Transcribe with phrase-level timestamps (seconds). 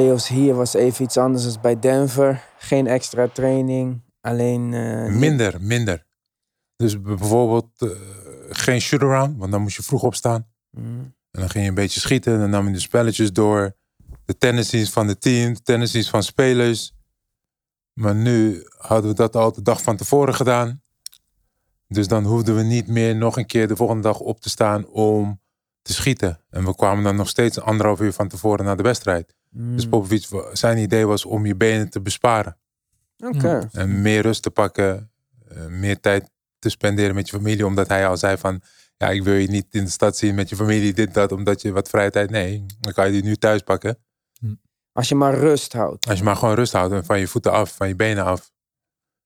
[0.00, 2.44] de playoffs hier was even iets anders dan bij Denver.
[2.58, 4.02] Geen extra training.
[4.20, 4.74] Alleen...
[4.74, 6.06] eh, Minder, minder.
[6.76, 7.88] Dus bijvoorbeeld eh,
[8.50, 10.46] geen shoot-around, want dan moest je vroeg opstaan.
[10.70, 11.14] Mm.
[11.30, 12.38] En dan ging je een beetje schieten.
[12.38, 13.76] Dan nam je de spelletjes door.
[14.24, 16.92] De tendencies van het team, de tendencies van spelers.
[17.92, 20.82] Maar nu hadden we dat al de dag van tevoren gedaan.
[21.88, 24.86] Dus dan hoefden we niet meer nog een keer de volgende dag op te staan
[24.86, 25.40] om
[25.82, 26.40] te schieten.
[26.50, 29.34] En we kwamen dan nog steeds anderhalf uur van tevoren naar de wedstrijd.
[29.50, 29.76] Mm.
[29.76, 32.56] Dus Popovic, zijn idee was om je benen te besparen.
[33.18, 33.68] Oké.
[33.72, 35.10] En meer rust te pakken.
[35.48, 37.66] eh, meer tijd te spenderen met je familie.
[37.66, 38.62] Omdat hij al zei van...
[38.96, 41.32] Ja, ik wil je niet in de stad zien met je familie, dit, dat.
[41.32, 42.30] Omdat je wat vrije tijd...
[42.30, 43.98] Nee, dan kan je die nu thuis pakken.
[44.92, 46.06] Als je maar rust houdt.
[46.06, 46.92] Als je maar gewoon rust houdt.
[46.92, 48.52] en Van je voeten af, van je benen af.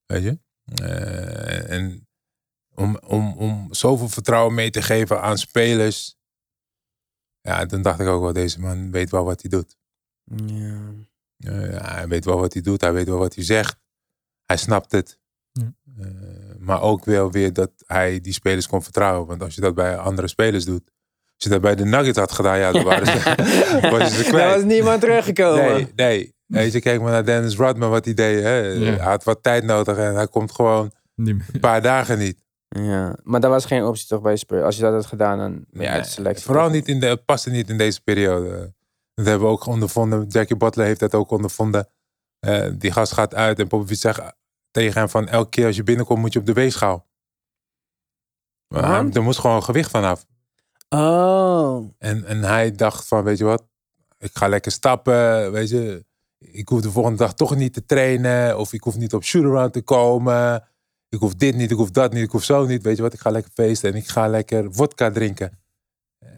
[0.06, 0.38] Weet je?
[0.64, 2.08] Eh, en
[2.74, 6.16] om, om, om zoveel vertrouwen mee te geven aan spelers.
[7.40, 9.76] Ja, dan dacht ik ook wel, deze man weet wel wat hij doet.
[10.24, 10.80] Ja.
[11.36, 11.50] Ja,
[11.94, 13.76] hij weet wel wat hij doet, hij weet wel wat hij zegt.
[14.44, 15.18] Hij snapt het.
[15.52, 15.72] Ja.
[15.98, 16.06] Eh,
[16.58, 19.26] maar ook wel weer dat hij die spelers kon vertrouwen.
[19.26, 20.90] Want als je dat bij andere spelers doet.
[21.34, 23.12] Als je dat bij de Nuggets had gedaan, ja, dan waren ze,
[23.90, 24.54] was ze Daar kwijt.
[24.54, 25.64] was niemand teruggekomen.
[25.72, 26.34] Nee, nee.
[26.46, 28.42] Weet je, kijk maar naar Dennis Rodman, wat hij deed.
[28.42, 28.58] Hè?
[28.58, 28.78] Ja.
[28.78, 32.42] Hij had wat tijd nodig en hij komt gewoon een paar dagen niet.
[32.68, 34.62] Ja, maar dat was geen optie toch bij Spurs.
[34.62, 36.44] Als je dat had gedaan, dan je uit de selectie.
[36.44, 38.74] Vooral niet in de, het paste niet in deze periode.
[39.14, 40.26] Dat hebben we ook ondervonden.
[40.26, 41.88] Jackie Butler heeft dat ook ondervonden.
[42.38, 44.20] Eh, die gast gaat uit en Popovic zegt
[44.70, 47.06] tegen hem van elke keer als je binnenkomt moet je op de weegschaal.
[48.68, 50.26] Maar hij- er moest gewoon gewicht vanaf.
[50.88, 51.88] Oh.
[51.98, 53.64] En, en hij dacht van weet je wat,
[54.18, 55.52] ik ga lekker stappen.
[55.52, 56.04] Weet je,
[56.38, 58.58] ik hoef de volgende dag toch niet te trainen.
[58.58, 60.68] Of ik hoef niet op shootaround te komen.
[61.08, 62.82] Ik hoef dit niet, ik hoef dat niet, ik hoef zo niet.
[62.82, 65.58] Weet je wat, ik ga lekker feesten en ik ga lekker vodka drinken.
[66.18, 66.28] Eh,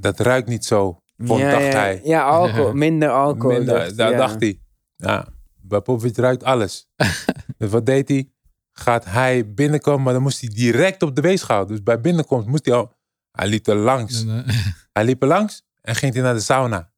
[0.00, 2.00] dat ruikt niet zo, vond, ja, dacht ja, hij.
[2.04, 2.72] Ja, alcohol.
[2.86, 3.56] Minder alcohol.
[3.56, 4.16] Minder, dacht- daar ja.
[4.16, 4.60] dacht hij.
[4.96, 6.88] Ja, bij Popovic ruikt alles.
[7.58, 8.30] dus wat deed hij?
[8.72, 11.66] Gaat hij binnenkomen, maar dan moest hij direct op de weegschaal.
[11.66, 12.96] Dus bij binnenkomst moest hij al...
[13.32, 14.24] Hij liep er langs.
[14.92, 16.90] Hij liep er langs en ging hij naar de sauna.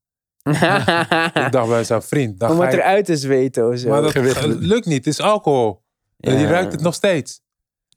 [1.34, 2.42] Ik dacht bij zijn vriend.
[2.42, 3.88] Om het eruit te zweten of zo.
[3.88, 4.14] maar dat
[4.44, 5.82] lukt niet, het is alcohol.
[6.16, 6.32] Ja.
[6.32, 7.40] Je ruikt het nog steeds.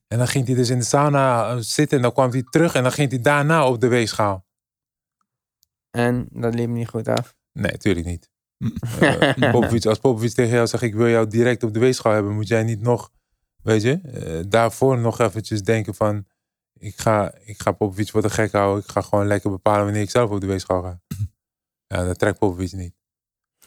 [0.07, 2.75] En dan ging hij dus in de sauna eh, zitten en dan kwam hij terug
[2.75, 4.45] en dan ging hij daarna op de weegschaal.
[5.93, 7.35] En dat liep niet goed af.
[7.51, 8.29] Nee, natuurlijk niet.
[8.99, 12.33] Eh, Popovic, als Popovic tegen jou zegt, ik wil jou direct op de weegschaal hebben,
[12.33, 13.11] moet jij niet nog,
[13.61, 16.25] weet je, eh, daarvoor nog eventjes denken van,
[16.73, 20.01] ik ga, ik ga Popovic voor de gek houden, ik ga gewoon lekker bepalen wanneer
[20.01, 21.01] ik zelf op de weegschaal ga.
[21.87, 22.93] Ja, dat trekt Popovic niet.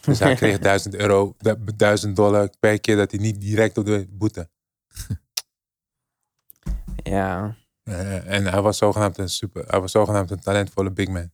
[0.01, 3.85] Dus hij kreeg 1000 euro, du- 1000 dollar per keer dat hij niet direct op
[3.87, 4.51] de boete.
[7.03, 11.31] Ja, Eh, en hij was zogenaamd een super, hij was zogenaamd een talentvolle big man.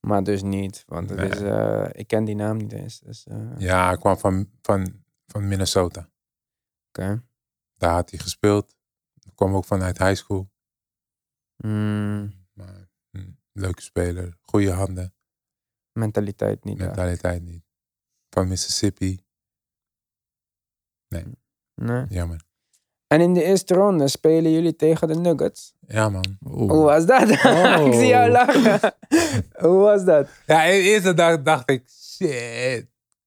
[0.00, 0.84] Maar dus niet.
[0.86, 1.28] Want het Nee.
[1.28, 3.00] is, eh, ik ken die naam niet eens.
[3.00, 6.10] Dus, eh, Ja, hij kwam van, van, van Minnesota.
[6.88, 7.22] Oké.
[7.76, 8.76] Daar had hij gespeeld.
[9.34, 10.50] Kwam ook vanuit high school.
[11.56, 15.14] Mm, Maar, hm, leuke speler, goede handen,
[15.92, 16.78] mentaliteit niet.
[16.78, 17.64] mentaliteit niet.
[18.30, 19.24] Van Mississippi,
[21.08, 22.06] Nee.
[22.08, 22.44] jammer.
[23.12, 25.74] En in de eerste ronde spelen jullie tegen de Nuggets.
[25.86, 26.38] Ja man.
[26.46, 26.70] oeh.
[26.70, 27.28] Hoe was dat?
[27.86, 28.94] ik zie jou lachen.
[29.66, 30.28] Hoe was dat?
[30.46, 32.86] Ja, in de eerste dag dacht ik, shit.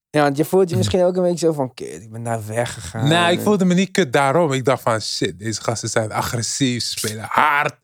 [0.10, 2.46] Ja, want je voelt je misschien ook een beetje zo van, kut, ik ben daar
[2.48, 3.08] weggegaan.
[3.08, 4.52] nou, ik voelde me niet kut daarom.
[4.52, 7.82] Ik dacht van, shit, deze gasten zijn agressief, ze spelen hard.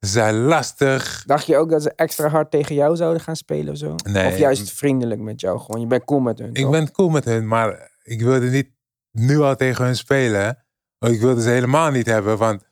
[0.00, 1.22] Ze zijn lastig.
[1.26, 3.94] Dacht je ook dat ze extra hard tegen jou zouden gaan spelen of zo?
[4.04, 4.26] Nee.
[4.26, 5.58] Of juist vriendelijk met jou?
[5.60, 6.70] Gewoon, je bent cool met hun, Ik toch?
[6.70, 8.70] ben cool met hun, maar ik wilde niet
[9.12, 10.62] nu al tegen hun spelen.
[10.98, 12.62] Want ik wilde ze helemaal niet hebben, want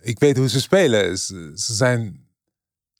[0.00, 1.18] ik weet hoe ze spelen.
[1.18, 2.26] Ze, ze zijn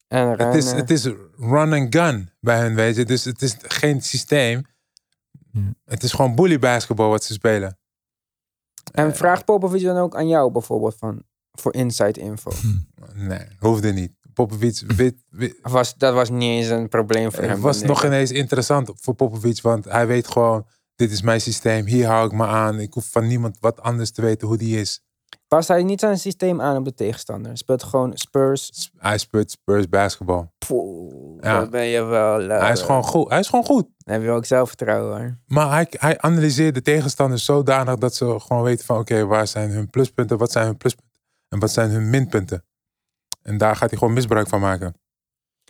[0.09, 0.77] En Het is, rennen.
[0.77, 1.05] het is
[1.39, 3.05] run and gun bij hen, weet je.
[3.05, 4.63] Dus het is geen systeem.
[5.53, 5.61] Ja.
[5.85, 7.79] Het is gewoon bully basketbal wat ze spelen.
[8.93, 11.23] En vraagt Popovic dan ook aan jou bijvoorbeeld van,
[11.53, 12.51] voor inside info?
[13.15, 14.13] Nee, hoefde niet.
[14.35, 15.25] Popovic weet-
[15.63, 17.51] Of was, dat was niet eens een probleem voor hem?
[17.53, 20.67] het was nog ineens interessant voor Popovic, want hij weet gewoon,
[20.99, 22.81] dit is mijn systeem, hier hou ik me aan.
[22.81, 25.03] Ik hoef van niemand wat anders te weten hoe die is.
[25.49, 27.57] Past hij niet zijn systeem aan op de tegenstander?
[27.57, 28.91] Speelt gewoon Spurs.
[28.97, 30.53] Hij speelt Spurs basketbal.
[30.67, 31.69] Poeh, Ja.
[31.69, 32.41] ben je wel...
[32.41, 33.29] eh, Hij is gewoon goed.
[33.29, 33.87] Hij is gewoon goed.
[33.99, 35.39] Dan heb je ook zelfvertrouwen hoor.
[35.47, 39.71] Maar hij, hij analyseert de tegenstanders zodanig dat ze gewoon weten van oké, waar zijn
[39.71, 41.17] hun pluspunten, wat zijn hun pluspunten
[41.49, 42.65] en wat zijn hun minpunten.
[43.43, 44.95] En daar gaat hij gewoon misbruik van maken.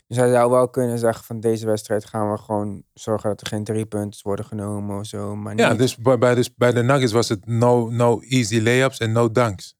[0.09, 3.47] Dus hij zou wel kunnen zeggen van deze wedstrijd gaan we gewoon zorgen dat er
[3.47, 5.37] geen drie punten worden genomen of zo.
[5.37, 5.79] Maar Ja, niet.
[5.79, 9.31] dus bij, bij, de, bij de Nuggets was het no, no easy layups en no
[9.31, 9.77] dunks.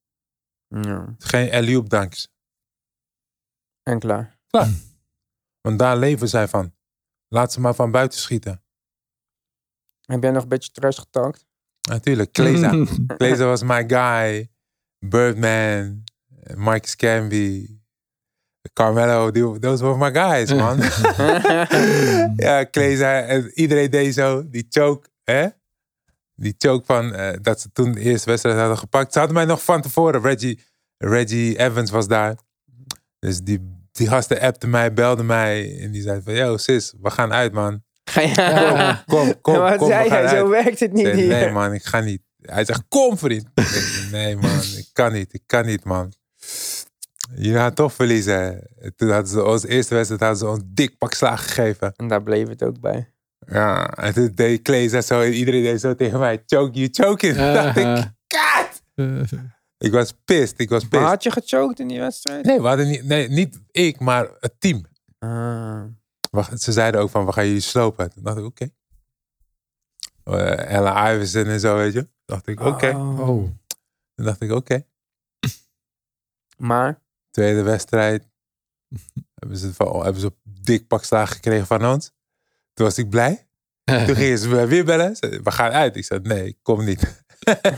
[0.67, 2.29] Ja, Geen alley-oop dunks.
[3.83, 4.39] en klaar.
[5.61, 6.75] Want daar leven zij van.
[7.29, 8.63] Laat ze maar van buiten schieten.
[10.01, 11.47] Heb jij nog een beetje trash getalkt?
[11.89, 12.85] Natuurlijk, Kleza.
[13.17, 14.51] Kleza was my guy.
[14.99, 16.05] Birdman,
[16.55, 17.78] Mike Scamby,
[18.73, 20.79] Carmelo, those were my guys, man.
[22.47, 25.47] ja, Kleza, en iedereen deed zo, die choke, hè?
[26.35, 29.13] Die choke van, eh, dat ze toen de eerste wedstrijd hadden gepakt.
[29.13, 30.61] Ze hadden mij nog van tevoren, Reggie,
[30.99, 32.37] Reggie Evans was daar.
[33.19, 37.11] Dus die, die gasten appte mij, belde mij en die zei van, yo sis, we
[37.11, 37.83] gaan uit, man.
[38.15, 39.03] Ja.
[39.07, 40.29] Kom, kom, Wat kom, zei?
[40.29, 41.29] Zo werkt het niet zei, hier.
[41.29, 42.23] nee man, ik ga niet.
[42.43, 43.47] Hij zegt, kom vriend.
[44.11, 46.13] Nee man, ik kan niet, ik kan niet man.
[47.37, 48.69] Je gaat toch verliezen.
[48.79, 51.93] En Toen hadden ze ons eerste wedstrijd hadden ze ons dik pak slaag gegeven.
[51.97, 53.13] En daar bleef het ook bij.
[53.47, 57.27] Ja, en toen deed Klees zo en iedereen deed zo tegen mij, choke you, choke
[57.27, 57.35] it.
[57.35, 58.83] Toen dacht ik, kat!
[59.79, 61.09] Ik was pissed, ik was Maar pissed.
[61.09, 62.45] had je gechoked in die wedstrijd?
[62.45, 64.85] Nee, we hadden niet, nee, niet ik, maar het team.
[65.19, 65.83] Ah.
[66.31, 68.11] We- Ze zeiden ook van, we gaan jullie slopen.
[68.13, 68.69] Toen dacht ik, oké.
[70.25, 72.01] Eh, Ella Iverson en zo, weet je.
[72.01, 72.89] Toen dacht ik, oké.
[72.89, 73.21] Oh.
[73.29, 73.49] Oh.
[74.15, 74.83] Toen dacht ik, oké.
[76.57, 77.01] Maar,
[77.39, 78.29] Tweede wedstrijd.
[79.39, 82.13] hebben, ze van, hebben ze een dik pak slaag gekregen van ons.
[82.75, 83.49] Toen was ik blij.
[84.07, 85.17] Toen gingen ze me weer bellen.
[85.17, 85.97] Ze- We gaan uit.
[85.97, 87.25] Ik zei, nee, ik kom niet.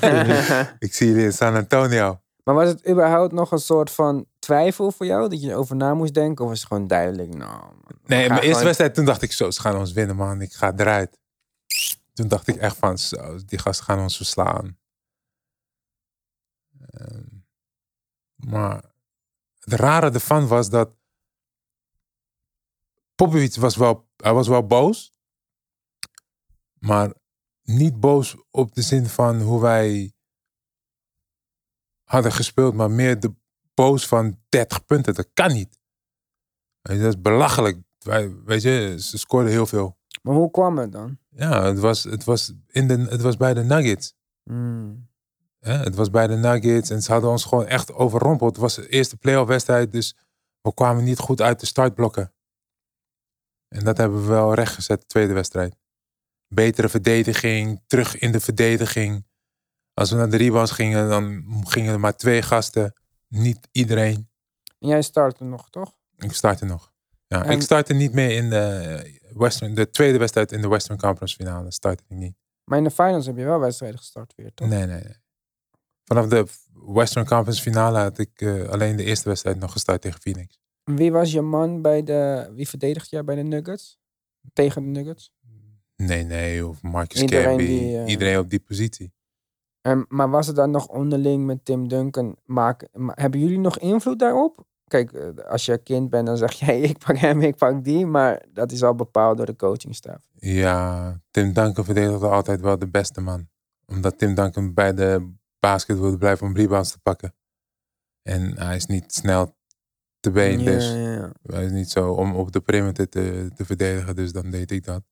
[0.79, 2.21] ik zie jullie in San Antonio.
[2.45, 5.29] maar was het überhaupt nog een soort van twijfel voor jou?
[5.29, 6.45] Dat je erover na moest denken?
[6.45, 7.35] Of was het gewoon duidelijk?
[7.35, 7.75] Nou, man,
[8.07, 10.41] Nee, mijn eerste gewoon- wedstrijd, toen dacht ik zo, ze gaan ons winnen, man.
[10.41, 11.19] Ik ga eruit.
[12.13, 14.79] Toen dacht ik echt van, zo, die gasten gaan ons verslaan.
[16.91, 17.23] Ehm,
[18.35, 18.85] maar
[19.71, 20.99] het rare ervan was dat
[23.15, 25.13] Popovic was wel, hij was wel boos.
[26.79, 27.13] Maar
[27.63, 30.13] niet boos op de zin van hoe wij
[32.05, 33.35] hadden gespeeld, maar meer de
[33.75, 35.15] boos van 30 punten.
[35.15, 35.79] Dat kan niet.
[36.81, 37.79] Dat is belachelijk.
[37.99, 39.99] Wij, weet je, ze scoorden heel veel.
[40.23, 41.19] Maar hoe kwam het dan?
[41.29, 44.15] Ja, het was, het was, in de, het was bij de Nuggets.
[44.43, 45.10] Hmm.
[45.61, 45.73] Hè?
[45.73, 48.51] Het was bij de Nuggets en ze hadden ons gewoon echt overrompeld.
[48.51, 50.17] Het was de eerste playoff wedstrijd, dus
[50.61, 52.33] we kwamen niet goed uit de startblokken.
[53.69, 55.77] En dat hebben we wel rechtgezet, de tweede wedstrijd.
[56.47, 59.27] Betere verdediging, terug in de verdediging.
[59.95, 62.95] Als we naar de rebounds gingen, dan gingen er maar twee gasten.
[63.29, 64.29] Niet iedereen.
[64.79, 65.93] En jij startte nog, toch?
[66.17, 66.93] Ik startte nog.
[67.27, 70.99] Ja, En- ik startte niet meer in de, Western, de tweede wedstrijd in de Western
[70.99, 71.73] Conference finale.
[71.73, 72.37] Startte ik niet.
[72.65, 74.69] Maar in de finals heb je wel wedstrijden gestart weer, toch?
[74.69, 75.17] Nee, nee, nee.
[76.13, 80.21] Vanaf de Western Conference finale had ik eh, alleen de eerste wedstrijd nog gestart tegen
[80.21, 80.59] Phoenix.
[80.85, 82.51] Wie was je man bij de...
[82.55, 83.99] Wie verdedigt jij bij de Nuggets?
[84.53, 85.33] Tegen de Nuggets?
[85.97, 87.67] Nee, nee, of Marcus Iedereen Camby.
[87.67, 89.13] die, eh, Iedereen op die positie.
[89.81, 92.37] En, maar was het dan nog onderling met Tim Duncan?
[92.45, 94.65] Maken, ma- hebben jullie nog invloed daarop?
[94.85, 98.07] Kijk, eh, als je kind bent, dan zeg jij ik pak hem, ik pak die.
[98.07, 100.29] Maar dat is al bepaald door de coachingstaf.
[100.35, 103.49] Ja, Tim Duncan verdedigde altijd wel de beste man.
[103.87, 107.35] Omdat Tim Duncan bij de basket wilde blijven om rebounds te pakken.
[108.23, 109.59] En hij is niet snel
[110.21, 111.33] te been, Ja, dus ja, ja.
[111.43, 114.17] hij is niet zo om op de perimeter te, te verdedigen.
[114.17, 115.03] Dus dan deed ik dat.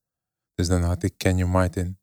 [0.55, 1.99] Dus dan had ik Kenyon Martin.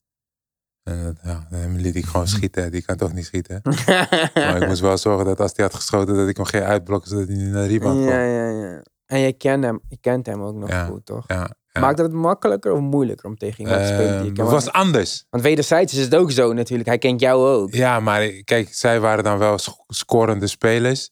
[0.84, 2.72] En dat, ja, dan liet ik gewoon schieten.
[2.72, 3.62] Die kan toch niet schieten.
[4.34, 7.10] Maar ik moest wel zorgen dat als hij had geschoten, dat ik hem ging uitblokken,
[7.10, 8.10] zodat hij niet naar de rebound kwam.
[8.10, 8.84] ja, ja, ja.
[9.06, 11.28] En je kent hem, je kent hem ook nog goed, toch?
[11.28, 11.82] Ja, ja.
[11.82, 14.72] Maakt het makkelijker of moeilijker om tegen iemand te spelen die je Ehm, het was
[14.72, 15.26] anders.
[15.30, 16.88] want wederzijds is het ook zo natuurlijk.
[16.90, 17.74] Hij kent jou ook.
[17.74, 21.10] Ja, maar kijk, zij waren dan wel sc- scorende spelers.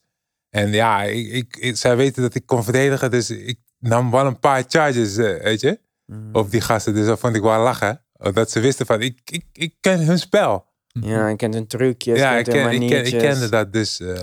[0.49, 4.25] En ja, ik, ik, ik- zij weten dat ik kon verdedigen, dus ik nam wel
[4.25, 6.29] een paar charges, eh, weet je, Mm.
[6.35, 6.93] op die gasten.
[6.93, 8.01] Dus dat vond ik wel lachen.
[8.33, 10.65] Dat ze wisten van, ik, ik, ik ken hun spel.
[10.87, 13.73] Ja, hij kent hun trucjes, ja, ik, ken, ik, ken, ik kende dat.
[13.73, 14.15] Dus eh,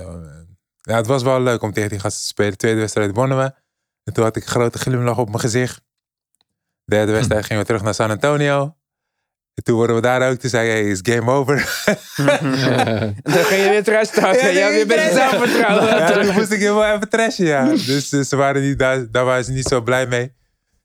[0.81, 2.57] ja, het was wel leuk om tegen die gasten te spelen.
[2.57, 3.53] Tweede wedstrijd wonnen we.
[4.03, 5.81] En toen had ik een grote glimlach op mijn gezicht.
[6.85, 8.75] Derde wedstrijd gingen we terug naar San Antonio.
[9.53, 10.37] En toen worden we daar ook.
[10.37, 11.55] Toen zei hij, hey, is game over.
[13.23, 14.53] Dan ging je weer terug starten.
[14.53, 15.85] Ja, je zelfvertrouwen.
[15.85, 17.65] Ja, toen moest ik heel even trashen, ja.
[17.85, 20.33] Dus eh, ze waren niet, daar, daar waren ze niet zo blij mee.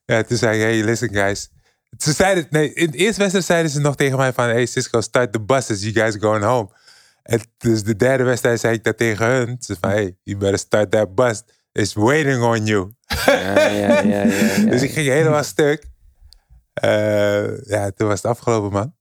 [0.05, 1.50] Ja, toen zei ik, hey, listen guys.
[1.99, 5.00] Ze zeiden, nee, in de eerste wedstrijd zeiden ze nog tegen mij van, hey Cisco,
[5.00, 6.69] start the buses, you guys going home.
[7.23, 9.57] En dus de derde wedstrijd zei ik dat tegen hun.
[9.61, 11.43] Ze van, hey, you better start that bus.
[11.73, 12.96] It's waiting on you.
[13.26, 14.64] Ja, ja, ja, ja, ja.
[14.71, 15.85] Dus ik ging helemaal stuk.
[16.73, 18.95] Eh, ja, toen was het afgelopen, man.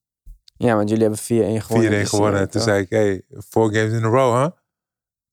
[0.57, 1.19] Ja, want jullie hebben
[1.61, 1.91] 4-1 gewonnen.
[1.91, 2.35] 4-1 die gewonnen.
[2.37, 4.47] serie, Toen zei ik, hey, four games in a row, huh?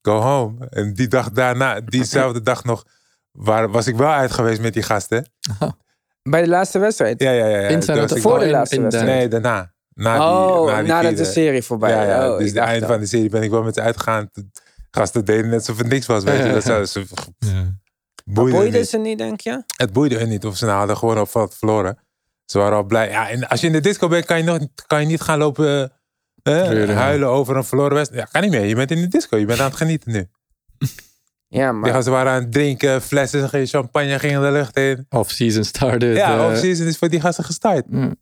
[0.03, 0.67] Go home.
[0.69, 2.85] En die dag daarna, diezelfde dag nog,
[3.33, 5.27] waar, was ik wel uit geweest met die gasten.
[6.31, 7.23] Bij de laatste wedstrijd?
[7.23, 7.59] Ja, ja, ja.
[7.59, 7.69] ja.
[7.69, 9.09] In San Toen was ik Voor de laatste in- wedstrijd.
[9.17, 9.73] Nee, daarna.
[9.95, 12.31] Na die, oh, na die nadat de serie voorbij Ja, ja.
[12.33, 12.91] Oh, dus het dacht eind dat.
[12.91, 14.29] van de serie ben ik wel met ze uitgegaan.
[14.33, 14.47] De
[14.91, 16.53] Gasten deden net alsof er niks was, weet je.
[16.63, 17.05] Dat ze, ze
[17.39, 17.81] Ja.
[18.25, 18.89] Boeide Boeide niet.
[18.89, 19.63] ze niet, denk je?
[19.77, 21.99] Het boeide hun niet of ze nou hadden gewoon op wat verloren.
[22.45, 23.09] Ze waren al blij.
[23.11, 25.39] Ja, en als je in de disco bent, kan je, nog, kan je niet gaan
[25.39, 25.93] lopen
[26.43, 26.97] eh, Treuren.
[26.97, 28.25] huilen over een verloren wedstrijd.
[28.25, 28.65] Ja, kan niet meer.
[28.69, 29.37] Je bent in de disco.
[29.37, 30.29] Je bent aan het genieten nu.
[31.49, 33.03] Ja, Die maar gasten waren aan het drinken.
[33.03, 35.07] Flessen champagne gingen de lucht in.
[35.09, 36.17] Off-season started.
[36.17, 37.91] Ja, eh, off-season is voor die gasten gestart.
[37.91, 38.15] mm.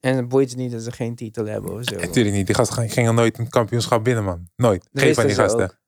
[0.00, 1.96] en het boeit ze niet dat ze geen titel hebben of zo.
[1.96, 2.46] Natuurlijk niet.
[2.46, 4.48] Die gasten gingen nooit een kampioenschap binnen, man.
[4.56, 4.88] Nooit.
[4.92, 5.78] Geen van die ze gasten.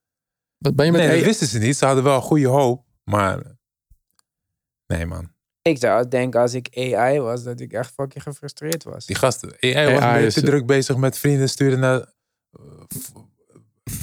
[0.58, 1.76] Wat ben je met Nee, dat wisten ze niet.
[1.76, 2.84] Ze hadden wel een goede hoop.
[3.04, 3.38] Maar...
[4.86, 5.30] Nee, man.
[5.62, 9.06] Ik zou denken als ik AI was, dat ik echt fucking gefrustreerd was.
[9.06, 9.52] Die gasten.
[9.60, 12.12] AI was AI is- te druk bezig met vrienden sturen naar...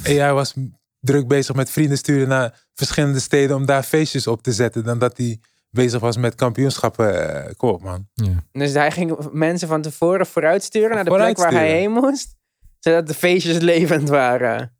[0.05, 0.53] AI was
[0.99, 4.83] druk bezig met vrienden sturen naar verschillende steden om daar feestjes op te zetten.
[4.83, 5.39] Dan dat hij
[5.69, 7.43] bezig was met kampioenschappen.
[7.45, 8.07] Eh, Kom op, man.
[8.13, 8.43] Ja.
[8.51, 12.35] Dus hij ging mensen van tevoren vooruitsturen naar de plek waar hij heen moest.
[12.79, 14.77] Zodat de feestjes levend waren.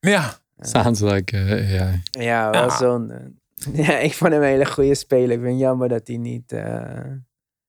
[0.00, 2.02] Ja, Sounds like eh, AI.
[2.10, 2.76] Ja, wel Ja.
[2.76, 3.32] zonde.
[3.72, 5.30] Ja, ik vond hem een hele goede speler.
[5.36, 7.12] Ik vind het jammer dat hij niet eh,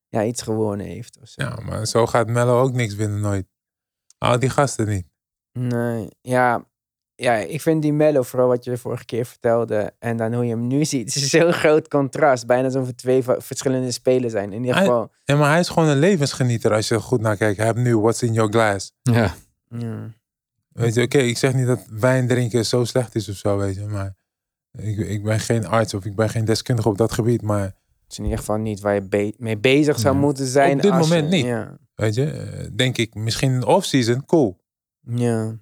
[0.08, 1.18] ja, iets gewonnen heeft.
[1.22, 1.42] Of zo.
[1.44, 3.46] ja, maar zo gaat Mello ook niks winnen nooit.
[4.18, 5.08] Al die gasten niet.
[5.60, 6.66] Nee, ja,
[7.16, 9.94] ja, ik vind die Mello, vooral wat je de vorige keer vertelde.
[10.00, 11.14] En dan hoe je hem nu ziet.
[11.14, 12.46] Het is zo'n groot contrast.
[12.48, 14.54] Bijna alsof het twee verschillende spelers zijn.
[14.54, 15.12] In ieder Hij- geval.
[15.24, 17.58] Ja, maar hij is gewoon een levensgenieter als je er goed naar kijkt.
[17.58, 18.94] Hij heeft nu What's in Your Glass.
[19.02, 19.34] Ja.
[19.70, 20.16] Ja.
[20.78, 23.76] Weet je, oké, ik zeg niet dat wijn drinken zo slecht is of zo, weet
[23.76, 23.86] je.
[23.86, 24.16] Maar
[24.72, 27.42] ik, ik ben geen arts of ik ben geen deskundige op dat gebied.
[27.42, 27.76] Maar Het
[28.12, 30.76] is in ieder geval niet waar je be- mee bezig zou moeten zijn.
[30.76, 31.46] Op dit als moment je- niet.
[31.46, 31.78] Ja.
[31.96, 34.60] weet je, eh, denk ik, misschien een off-season, cool.
[35.02, 35.58] ja.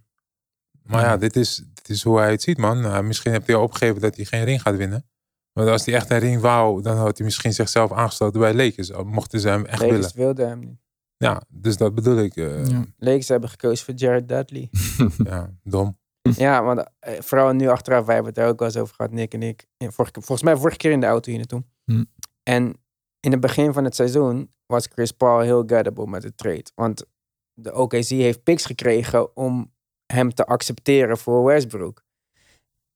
[0.84, 2.81] Maar ja, dit is, dit is hoe hij het ziet, man.
[2.81, 5.05] Nou, misschien heeft hij al opgegeven dat hij geen ring gaat winnen.
[5.53, 8.91] Maar als hij echt een ring wou, dan had hij misschien zichzelf aangesloten bij Lakers.
[9.03, 9.95] Mochten ze hem echt willen.
[9.95, 10.79] Lakers wilde hem niet.
[11.17, 12.36] Ja, dus dat bedoel ik.
[12.36, 12.84] eh, Ja.
[12.98, 14.69] Lakers hebben gekozen voor Jared Dudley.
[15.31, 15.98] ja, dom.
[16.22, 19.12] ja, want eh, vooral nu achteraf, wij hebben het er ook wel eens over gehad,
[19.12, 19.65] Nick en ik.
[19.77, 21.63] En vorige, volgens mij vorige keer in de auto hier naartoe.
[21.86, 22.03] Hm.
[22.43, 22.74] En
[23.19, 26.65] in het begin van het seizoen was Chris Paul heel gettable met de trade.
[26.75, 27.05] Want
[27.53, 29.74] de OKC heeft picks gekregen om
[30.05, 32.03] hem te accepteren voor Westbrook.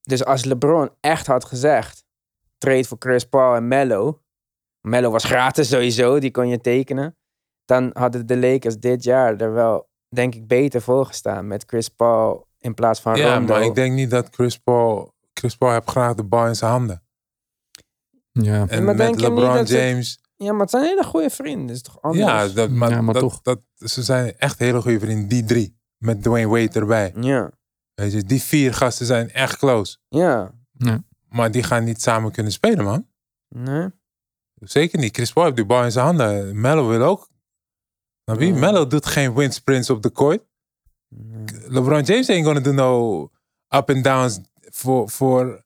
[0.00, 2.04] Dus als LeBron echt had gezegd,
[2.58, 4.22] trade voor Chris Paul en Melo.
[4.80, 7.16] Melo was gratis sowieso, die kon je tekenen.
[7.70, 11.88] Dan hadden de Lakers dit jaar er wel, denk ik, beter voor gestaan met Chris
[11.88, 13.52] Paul in plaats van Ja, Rondo.
[13.52, 15.14] maar ik denk niet dat Chris Paul...
[15.34, 17.02] Chris Paul heeft graag de bal in zijn handen.
[18.32, 18.66] Ja.
[18.68, 20.20] En maar met LeBron James...
[20.36, 22.24] Ja, maar het zijn hele goede vrienden, dat is toch anders?
[22.24, 23.40] Ja, dat, maar, Ja, maar dat, toch.
[23.42, 25.78] Dat, ze zijn echt hele goede vrienden, die drie.
[25.96, 27.12] Met Dwayne Wade erbij.
[27.20, 27.50] ja,
[27.94, 29.98] Weet je, die vier gasten zijn echt close.
[30.08, 30.52] ja.
[31.28, 33.06] Maar die gaan niet samen kunnen spelen, man.
[33.48, 33.88] Nee.
[34.54, 35.14] Zeker niet.
[35.16, 36.60] Chris Paul heeft die bal in zijn handen.
[36.60, 37.29] Melo wil ook.
[38.30, 38.54] Maar wie?
[38.54, 40.42] Melo doet geen wind sprints op de court.
[41.66, 43.22] LeBron James ain't gonna do no
[43.68, 45.64] up and downs voor voor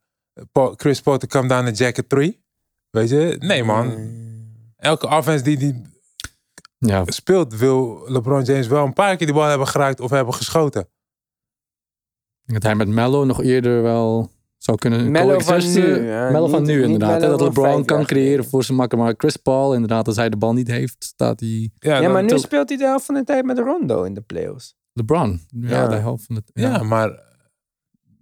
[0.76, 2.44] Chris Paul to come down the jacket three.
[2.90, 3.36] Weet je?
[3.38, 4.12] Nee, man.
[4.76, 5.82] Elke offense die die
[6.78, 7.02] ja.
[7.06, 10.80] speelt, wil LeBron James wel een paar keer die bal hebben geraakt of hebben geschoten.
[10.80, 10.88] Ik
[12.44, 14.30] denk dat hij met Mello nog eerder wel
[14.64, 16.02] zou kunnen Mello van coexisten.
[16.02, 16.08] nu?
[16.10, 17.20] Mello van Niet- nu inderdaad.
[17.20, 18.98] hè, dat LeBron kan creëren voor zijn makker.
[18.98, 22.22] Maar Chris Paul, inderdaad, als hij de bal niet heeft, staat hij Ja, Ja, maar
[22.24, 24.74] nu speelt hij de helft van de tijd met Rondo in de playoffs.
[24.92, 25.40] LeBron.
[25.48, 25.88] Ja, Ja.
[25.88, 26.50] de helft van het.
[26.52, 27.20] ja, Ja, maar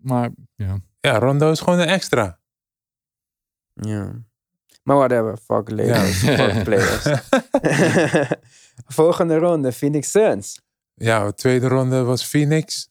[0.02, 0.78] maar ja.
[1.00, 2.38] ja, Rondo is gewoon een extra.
[3.74, 4.12] Ja.
[4.82, 6.36] Maar whatever, fuck Lakers, Ja.
[6.36, 7.04] fuck players.
[8.86, 10.60] Volgende ronde, Phoenix Suns.
[10.94, 12.88] Ja, de tweede ronde was Phoenix.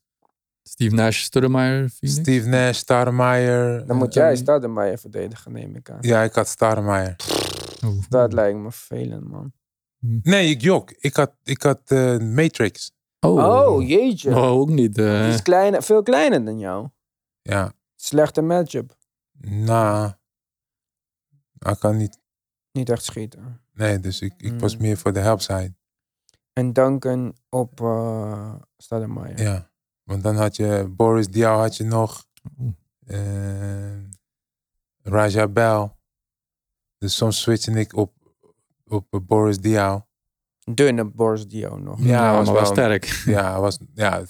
[0.71, 2.19] Steve Nash, Stoudemire, Phoenix.
[2.21, 3.85] Steve Nash, Starmeyer.
[3.87, 5.97] Dan moet jij starten bij je verdedigen, neem ik aan.
[6.01, 7.15] Ja, ik had Starmeyer.
[7.85, 8.03] Oeh.
[8.09, 9.51] Dat lijkt me vervelend, man.
[10.23, 10.91] Nee, ik jok.
[10.91, 12.91] Ik had, ik had eh, Matrix.
[13.19, 14.29] Oh, Oh, jeetje.
[14.29, 14.97] Oh, ook niet.
[14.97, 15.23] eh.
[15.23, 16.87] Die is kleiner, veel kleiner dan jou.
[17.41, 18.95] Ja, Slechte matchup.
[19.41, 20.11] nou.
[21.59, 22.19] Ik kan niet.
[22.71, 23.61] Niet echt schieten.
[23.73, 24.81] Nee, dus ik, ik was Mm.
[24.81, 25.73] meer voor de helpside.
[26.53, 29.43] En Duncan op uh, Stoudemire.
[29.43, 29.70] Ja.
[30.11, 32.25] Want dan had je Boris Diaw had je nog.
[33.05, 33.97] Eh,
[35.03, 35.91] Raja Bell.
[36.97, 38.13] Dus soms switchte ik op,
[38.87, 40.01] op Boris Diaw.
[40.73, 41.99] Dunne Boris Dio nog.
[41.99, 43.05] Ja, Ja, was maar wel sterk.
[43.25, 44.21] Ja, was ja,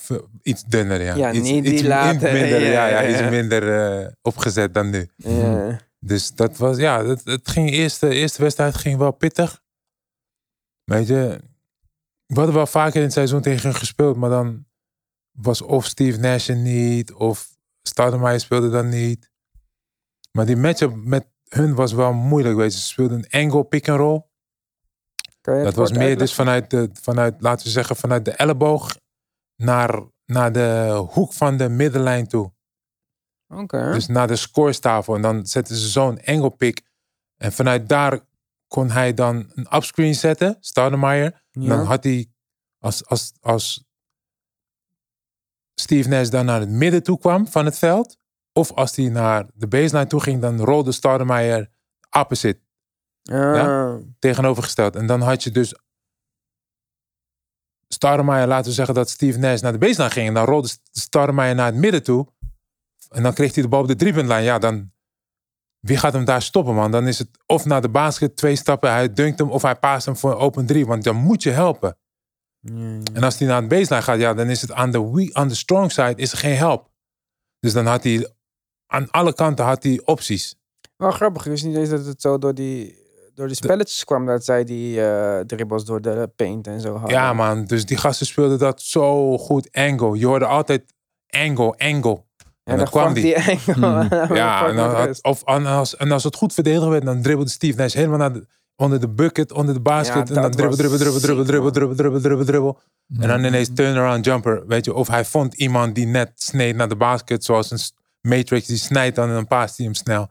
[0.42, 1.02] iets dunner.
[1.02, 3.92] Ja, Ja, iets, niet die iets, late- iets minder, ja, ja, ja, ja, iets minder
[4.02, 5.10] eh, opgezet dan nu.
[5.16, 5.80] Ja.
[6.00, 9.62] Dus dat was, ja, het, het ging eerste, eerste wedstrijd ging wel pittig.
[10.84, 11.40] Weet je,
[12.26, 14.66] we hadden wel vaker in het seizoen tegen gespeeld, maar dan
[15.32, 17.50] was of Steve Nash er niet, of
[17.82, 19.30] Stoudemire speelde dan niet.
[20.32, 22.80] Maar die matchup met hun was wel moeilijk, weet je.
[22.80, 24.24] Ze speelden een angle pick and roll.
[25.42, 26.18] Dat was meer uitleggen?
[26.18, 28.98] dus vanuit, de, vanuit, laten we zeggen, vanuit de elleboog
[29.56, 32.54] naar, naar de hoek van de middenlijn toe.
[33.48, 33.92] Oké.
[33.92, 35.16] Dus naar de scorestafel.
[35.16, 36.82] En dan zetten ze zo'n angle pick.
[37.38, 38.20] En vanuit daar
[38.68, 41.42] kon hij dan een upscreen zetten, Stoudemire.
[41.52, 41.68] Ja.
[41.68, 42.32] Dan had hij,
[42.80, 43.91] als, als, als
[45.82, 48.18] Steve Nash dan naar het midden toe kwam van het veld,
[48.54, 51.70] of als hij naar de baseline toe ging, dan rolde Stoudemire
[52.20, 52.60] opposite,
[53.56, 53.96] Ah.
[54.20, 54.96] tegenovergesteld.
[54.96, 55.76] En dan had je dus
[57.88, 61.54] Stoudemire, laten we zeggen dat Steve Nash naar de baseline ging, en dan rolde Stoudemire
[61.54, 62.28] naar het midden toe,
[63.10, 64.44] en dan kreeg hij de bal op de driepuntlijn.
[64.44, 64.92] Ja, dan
[65.80, 66.92] wie gaat hem daar stoppen, man?
[66.92, 70.06] Dan is het of naar de basket, twee stappen, hij dunkt hem, of hij paast
[70.06, 71.98] hem voor een open drie, want dan moet je helpen.
[73.13, 75.48] En als hij naar het baseline gaat, ja, dan is het aan de, weak, aan
[75.48, 76.89] de strong side is er geen help.
[77.60, 78.32] Dus dan had hij
[78.88, 80.56] aan alle kanten had hij opties.
[80.98, 82.96] Wel grappig, ik wist niet eens dat het zo door die,
[83.34, 87.10] door die spelletjes kwam dat zij die eh dribbles door de paint en zo hadden.
[87.18, 87.65] Ja, man.
[87.65, 89.72] Dus die gasten speelden dat zo goed.
[89.72, 90.18] Angle.
[90.18, 90.94] Je hoorde altijd
[91.30, 92.24] angle, angle.
[92.63, 93.24] En, dan kwam die.
[93.24, 93.91] die engel.
[94.03, 94.36] Mm.
[94.36, 97.51] Ja, en, dan had- of, en, als, en als het goed verdedigd werd, dan dribbelde
[97.51, 98.48] Steve Nash helemaal naar de,
[98.82, 100.28] onder de bucket, onder de basket.
[100.28, 102.80] Ja, en dan dribbel, dribbel, dribbel, dribbel, dribbel, dribbel, dribbel, dribbel, dribbel.
[103.20, 103.46] En dan Mm.
[103.46, 104.64] ineens turnaround jumper.
[104.68, 107.80] Weet je, of hij vond iemand die net sneed naar de basket, zoals een
[108.22, 110.30] Matrix, die snijdt dan en dan paast hij hem snel.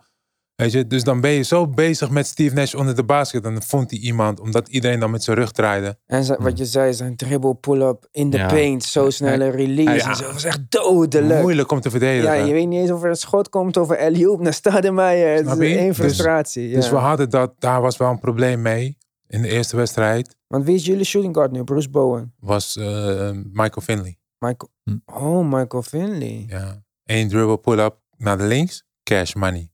[0.61, 3.45] Weet je, dus dan ben je zo bezig met Steve Nash onder de basket.
[3.45, 5.99] En dan vond hij iemand, omdat iedereen dan met zijn rug draaide.
[6.07, 8.47] En zijn- wat je zei, zijn dribble pull-up in de Ja.
[8.47, 9.97] paint, zo snelle release.
[10.05, 10.09] Ja.
[10.09, 10.23] en zo.
[10.23, 11.41] Dat was echt dodelijk.
[11.43, 12.47] Moeilijk om te Ja, verdedigen.
[12.47, 15.35] je weet niet eens of er een schot komt over Eliop naar Stademeyer.
[15.37, 16.69] Het Snap is één Dus- frustratie.
[16.69, 16.75] ja.
[16.75, 18.99] Dus we hadden dat, daar was wel een probleem mee.
[19.27, 21.65] In de eerste wedstrijd Want wie is jullie shooting guard nu?
[21.65, 22.35] Bruce Bowen.
[22.39, 24.19] was eh, Michael Finley.
[24.39, 24.71] Michael.
[24.85, 24.97] Hm.
[25.05, 26.45] Oh, Michael Finley.
[26.49, 26.83] Ja.
[27.05, 29.71] Eén dribble pull-up naar de links, cash money.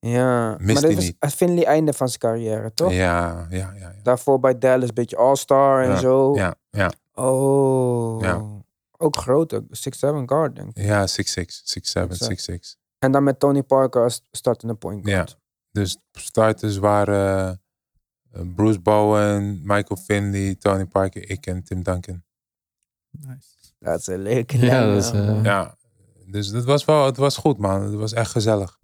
[0.00, 0.56] Ja.
[0.60, 1.16] Mist maar dit was niet.
[1.18, 2.92] het Finley einde van zijn carrière, toch?
[2.92, 3.72] Ja, ja, ja.
[3.78, 6.34] Ja, Daarvoor bij Dallas een beetje all-star en Ja, zo.
[6.34, 6.92] ja, ja.
[7.14, 8.20] Oh.
[8.22, 8.44] Ja.
[8.98, 9.64] Ook groot, ook.
[9.64, 10.84] 6'7 guard, denk ik.
[10.84, 12.76] ja 6'6, 6'7, 6'6.
[12.98, 15.38] En dan met Tony Parker als startende point guard.
[15.70, 17.60] Dus starters waren
[18.32, 22.22] eh, Bruce Bowen, Michael Finley, Tony Parker, ik en Tim Duncan.
[23.10, 23.48] Nice.
[23.78, 25.76] Dat is een leuke Ja, dat is, eh, Ja,
[26.26, 27.82] dus het was wel, het was goed man.
[27.82, 28.78] Het was echt gezellig.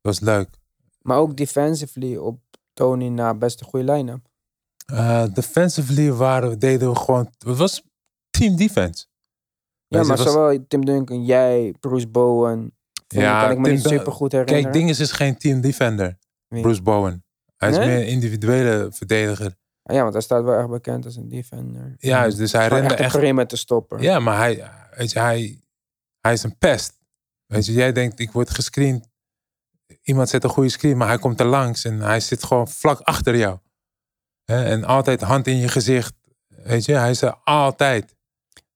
[0.00, 0.48] Was leuk.
[1.02, 2.40] Maar ook defensively op
[2.72, 4.28] Tony na best een goede line-up.
[4.86, 7.82] Eh, defensively waren, deden we gewoon, het was
[8.30, 9.06] team defense.
[9.86, 12.72] Ja, maar was- zowel Tim Duncan, jij, Bruce Bowen.
[13.06, 14.62] Ja, kan ik me Tim niet super goed herinneren.
[14.62, 16.18] Kijk, Dinges is geen team defender.
[16.48, 16.62] Wie?
[16.62, 17.24] Bruce Bowen.
[17.56, 19.56] Hij is meer een individuele verdediger.
[19.82, 21.94] Ah, Ja, want hij staat wel echt bekend als een defender.
[21.98, 23.14] Ja, dus hij Gewoon rende echt een echt.
[23.18, 24.02] perimeter stopper.
[24.02, 25.60] Ja, maar hij, weet je, hij,
[26.20, 26.98] hij is een pest.
[27.46, 29.08] Weet je, jij denkt, ik word gescreend.
[30.02, 33.00] Iemand zet een goede screen, maar hij komt er langs en hij zit gewoon vlak
[33.00, 33.58] achter jou.
[34.44, 36.14] En altijd hand in je gezicht.
[36.48, 38.16] Weet je, hij is er altijd.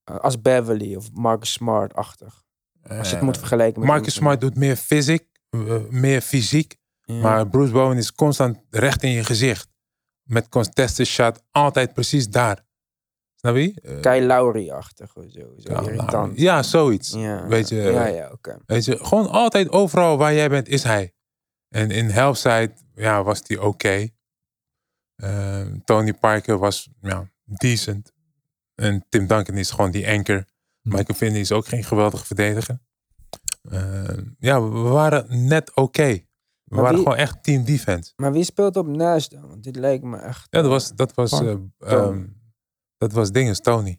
[0.05, 2.43] Als Beverly of Marcus Smart-achtig.
[2.89, 6.77] Als je het moet Eh, vergelijken met Marcus Smart doet meer fysiek, eh, meer fysiek.
[7.03, 7.15] Ja.
[7.15, 9.69] Maar Bruce Bowen is constant recht in je gezicht.
[10.23, 12.65] Met contested shot, altijd precies daar.
[13.45, 13.75] Snap je?
[13.83, 15.41] Eh, Kyle Lowry-achtig of zo.
[15.59, 16.39] zo ja, irritant.
[16.39, 17.11] ja, zoiets.
[17.13, 18.59] Ja, Weet je, Ja, ja, oké.
[18.67, 21.13] Weet je, gewoon altijd overal waar jij bent, is hij.
[21.69, 24.09] En in Helpside, ja, was hij oké.
[25.17, 28.13] Ehm, Tony Parker was, ja, decent.
[28.75, 30.47] En Tim Duncan is gewoon die anker.
[30.83, 32.79] Michael Finney is ook geen geweldige verdediger.
[33.71, 36.07] Ehm, ja, we waren net oké.
[36.13, 36.25] We
[36.65, 38.13] Maar waren wie- gewoon echt team defense.
[38.17, 39.49] Maar wie speelt op Nash dan?
[39.49, 40.47] Want dit lijkt me echt...
[40.51, 42.25] Ja, dat was, dat was, eh, ehm,
[42.99, 43.99] dat was dinges, Tony.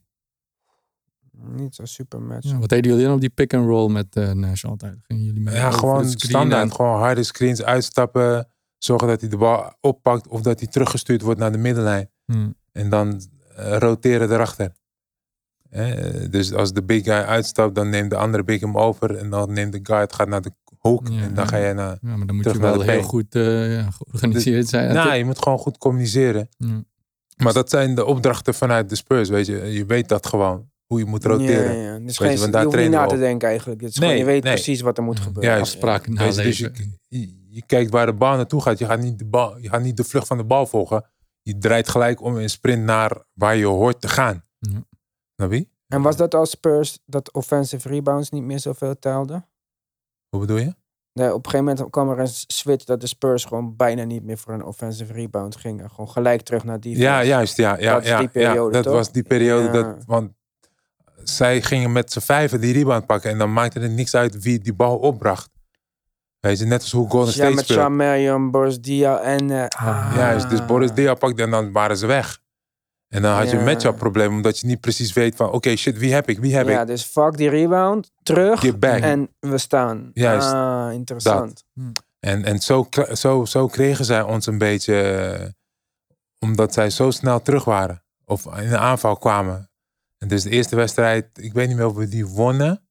[1.32, 2.48] Niet zo super match.
[2.50, 4.98] Ja, wat deden jullie dan op die pick and roll met eh Nash altijd?
[5.02, 6.64] Gingen jullie met Ja, gewoon standaard.
[6.70, 8.48] en- Gewoon harde screens uitstappen.
[8.78, 12.10] Zorgen dat hij de bal oppakt of dat hij teruggestuurd wordt naar de middenlijn.
[12.26, 12.50] Hm.
[12.72, 13.22] En dan
[13.56, 14.72] eh, roteren erachter.
[15.70, 19.16] Eh, dus als de big guy uitstapt, dan neemt de andere big hem over.
[19.18, 21.08] En dan neemt de guard gaat naar de hoek.
[21.08, 21.98] Ja, en dan ga je naar...
[22.02, 24.94] Ja, maar dan moet je wel de heel goed eh, ja, georganiseerd zijn.
[24.94, 26.50] nou, je moet gewoon goed communiceren.
[26.58, 26.82] Hm.
[27.36, 29.56] Maar dat zijn de opdrachten vanuit de Spurs, weet je.
[29.56, 31.78] Je weet dat gewoon, hoe je moet roteren.
[31.78, 32.00] Ja, ja.
[32.00, 33.82] Dus Weet je, geen, want je hoeft niet na te denken eigenlijk.
[33.82, 34.54] Het is Nee, gewoon, je weet nee.
[34.54, 35.60] precies wat er moet gebeuren.
[35.60, 36.58] Afspraken Weet je, dus
[37.50, 38.80] je, kijkt waar de bal naartoe gaat.
[38.80, 41.06] Je gaat, niet de bal, je gaat niet de vlucht van de bal volgen.
[41.42, 44.44] Je draait gelijk om in sprint naar waar je hoort te gaan.
[44.60, 44.84] Ja.
[45.36, 45.68] Snap je?
[45.88, 49.50] En was dat als Spurs dat offensive rebounds niet meer zoveel telden?
[50.30, 50.76] Hoe bedoel je?
[51.20, 54.24] Nee, op een gegeven moment kwam er een switch dat de Spurs gewoon bijna niet
[54.24, 55.90] meer voor een offensive rebound gingen.
[55.90, 57.04] Gewoon gelijk terug naar defense.
[57.04, 57.58] Ja, juist.
[57.58, 58.94] Ja, ja, Dat ja, die periode, ja, dat toch?
[58.94, 59.64] was die periode.
[59.66, 59.72] Ja.
[59.72, 60.32] Dat, want
[61.24, 63.32] zij gingen met z'n vijven die rebound pakken.
[63.32, 65.50] En dan maakte het niks uit wie die bal opbracht.
[66.40, 67.80] Weet je, net als hoe Golden ja, State met speelt.
[67.80, 69.50] Sean Marion, Boris Dia en...
[69.50, 70.14] eh, Ah.
[70.16, 72.40] Juist, dus Boris Dia pakte en dan waren ze weg.
[73.16, 73.60] En dan had je Ja.
[73.60, 74.34] een matchup probleem.
[74.36, 75.52] Omdat je niet precies weet van...
[75.52, 76.40] Oké, shit, wie heb ik?
[76.40, 76.88] Wie heb Ja, ik?
[76.88, 80.12] dus fuck die rebound, terug en we staan.
[80.14, 80.52] Juist.
[80.52, 81.64] Ah, interessant.
[82.20, 85.56] En, en zo, zo, zo kregen zij ons een beetje...
[86.40, 88.04] omdat zij zo snel terug waren.
[88.26, 89.70] Of in de aanval kwamen.
[90.18, 92.88] En dus de eerste wedstrijd, ik weet niet meer of we die wonnen.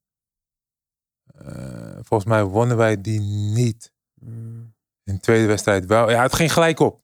[1.35, 3.21] Eh, volgens mij wonnen wij die
[3.55, 3.93] niet.
[4.15, 4.75] Mm.
[5.05, 6.11] In de tweede wedstrijd wel.
[6.11, 7.03] Ja, het ging gelijk op.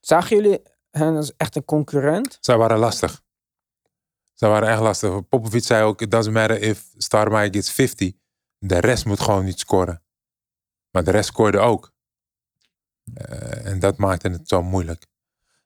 [0.00, 2.38] Zagen jullie hen als echt een concurrent?
[2.40, 3.22] Zij waren lastig.
[4.34, 5.28] Zij waren echt lastig.
[5.28, 8.12] Popovic zei ook, it doesn't matter if Starmaier gets 50.
[8.58, 10.02] De rest moet gewoon niet scoren.
[10.90, 11.92] Maar de rest scoorde ook.
[13.14, 15.06] Eh, en dat maakte het zo moeilijk.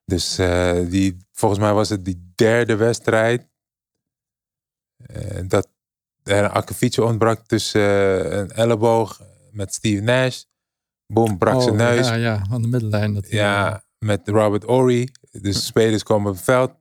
[0.05, 3.49] Dus eh, die, volgens mij was het die derde wedstrijd.
[4.97, 5.69] eh, dat
[6.23, 7.81] er een akkefietje ontbrak tussen
[8.31, 10.43] eh, een elleboog met Steve Nash.
[11.07, 12.09] Boom, brak zijn Oh, neus.
[12.09, 13.15] Ja, ja, aan de middenlijn.
[13.15, 15.13] Dat, Ja, met Robert Ory.
[15.31, 16.73] Dus spelers komen op het veld.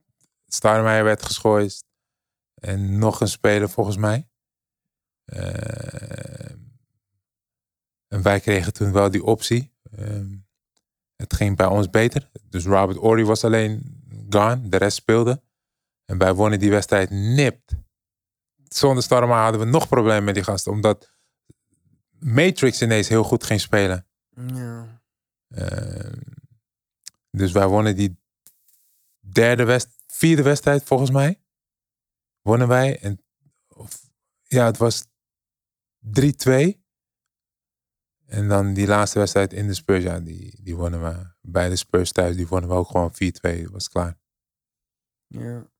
[0.46, 1.84] Starmaier werd geschooid.
[2.54, 4.28] En nog een speler volgens mij.
[5.24, 6.50] Eh,
[8.08, 9.72] en wij kregen toen wel die optie.
[9.96, 10.34] Ehm,
[11.16, 12.30] het ging bij ons beter.
[12.48, 14.68] Dus Robert Ory was alleen gone.
[14.68, 15.42] De rest speelde.
[16.04, 17.72] En wij wonnen die wedstrijd nipt.
[18.68, 20.72] Zonder Starmaier hadden we nog problemen met die gasten.
[20.72, 21.12] Omdat
[22.18, 24.06] Matrix ineens heel goed ging spelen.
[24.54, 25.02] Ja.
[25.48, 26.20] Ehm,
[27.32, 28.20] dus wij wonnen die
[29.20, 31.40] derde west, vierde wedstrijd volgens mij.
[32.40, 32.98] Wonnen wij.
[33.00, 33.24] En,
[34.42, 36.80] ja, het was 3-2.
[38.26, 41.30] En dan die laatste wedstrijd in de Spurs, ja, die, die wonnen we.
[41.40, 43.64] Bij de Spurs thuis, die wonnen we ook gewoon 4-2.
[43.70, 44.18] was klaar.
[45.26, 45.70] ja.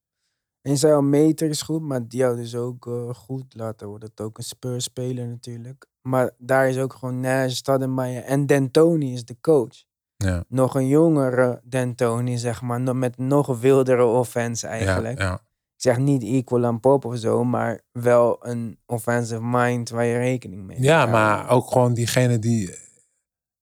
[0.62, 3.54] En je zei al, Meter is goed, maar die had dus ook eh, goed.
[3.54, 5.86] Later wordt het ook een Spurs-speler natuurlijk.
[6.00, 9.84] Maar daar is ook gewoon Nash, Stademaier en D'Antoni is de coach.
[10.22, 15.18] Ja, Nog een jongere D'Antoni, zeg maar, met nog een wildere offense eigenlijk.
[15.18, 15.34] ja, ja.
[15.76, 20.16] Ik zeg niet equal aan Pop of zo, maar wel een offensive mind waar je
[20.18, 22.74] rekening mee ja, maar ook gewoon diegene die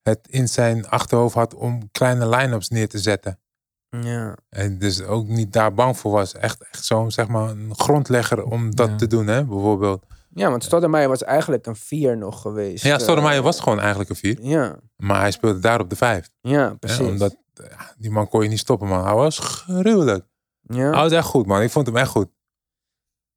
[0.02, 3.38] het in zijn achterhoofd had om kleine line-ups neer te zetten.
[3.88, 6.34] Ja, En dus ook niet daar bang voor was.
[6.34, 8.96] Echt, echt zo'n zeg maar een grondlegger om dat Ja.
[8.96, 9.44] te doen, hè?
[9.44, 10.06] Bijvoorbeeld.
[10.34, 12.84] Ja want Stademaier was eigenlijk een vier nog geweest.
[12.84, 14.42] Ja, eh, Stoudemire was gewoon eigenlijk een vier.
[14.42, 16.30] Ja, Maar hij speelde daar op de vijf.
[16.40, 17.06] ja precies.
[17.06, 19.04] Omdat ja, die man kon je niet stoppen, man.
[19.04, 20.26] Hij was gruwelijk.
[20.60, 20.90] ja.
[20.90, 21.62] Hij was echt goed, man.
[21.62, 22.28] Ik vond hem echt goed.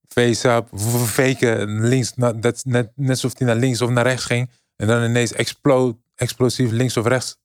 [0.08, 0.68] Face-up,
[1.06, 4.50] faken, links, dat net, net alsof hij naar links of naar rechts ging.
[4.76, 7.38] En dan ineens explo explosief links of rechts.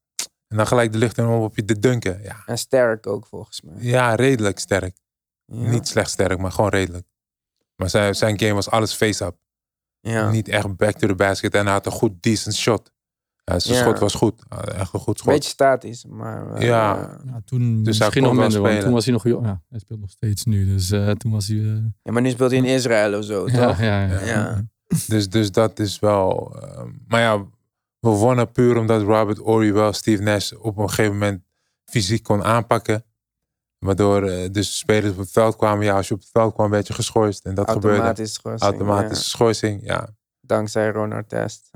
[0.49, 2.23] En dan gelijk de lucht in om op je te dunken.
[2.23, 3.75] Ja, En sterk ook volgens mij.
[3.79, 4.97] ja redelijk sterk.
[5.45, 5.69] Ja.
[5.69, 7.07] Niet slecht sterk, maar gewoon redelijk.
[7.79, 9.37] Maar zijn, zijn game was alles face-up.
[10.01, 10.31] ja.
[10.31, 11.55] Niet echt back to the basket.
[11.55, 12.93] En hij had een goed decent shot.
[13.45, 13.81] Ja, zijn Ja.
[13.83, 14.43] schot was goed.
[14.75, 15.33] Echt een goed schot.
[15.33, 16.63] Beetje statisch, maar...
[16.63, 16.97] Ja.
[16.97, 19.25] eh, ja, toen Dus hij misschien kon nog wel minder, want toen was hij nog
[19.25, 19.47] jong.
[19.47, 20.67] Ja, hij speelt nog steeds nu.
[20.67, 21.57] Dus eh, toen was hij...
[21.57, 21.65] eh,
[22.03, 23.81] ja, maar nu speelt hij in Israël of zo, ja, toch?
[23.81, 24.67] ja, ja, Ja.
[25.07, 26.57] Dus, dus dat is wel.
[26.61, 27.39] ehm, maar ja,
[28.01, 31.43] we wonnen puur omdat Robert Ory wel Steve Nash op een gegeven moment
[31.85, 33.05] fysiek kon aanpakken.
[33.79, 35.85] Waardoor eh, dus spelers op het veld kwamen.
[35.85, 37.45] Ja, als je op het veld kwam, werd je geschorst.
[37.45, 37.97] En dat gebeurde.
[37.97, 38.71] Automatisch schorsing.
[38.71, 39.25] Automatisch ja.
[39.25, 40.09] schorsing, ja.
[40.41, 41.71] Dankzij Ron Artest.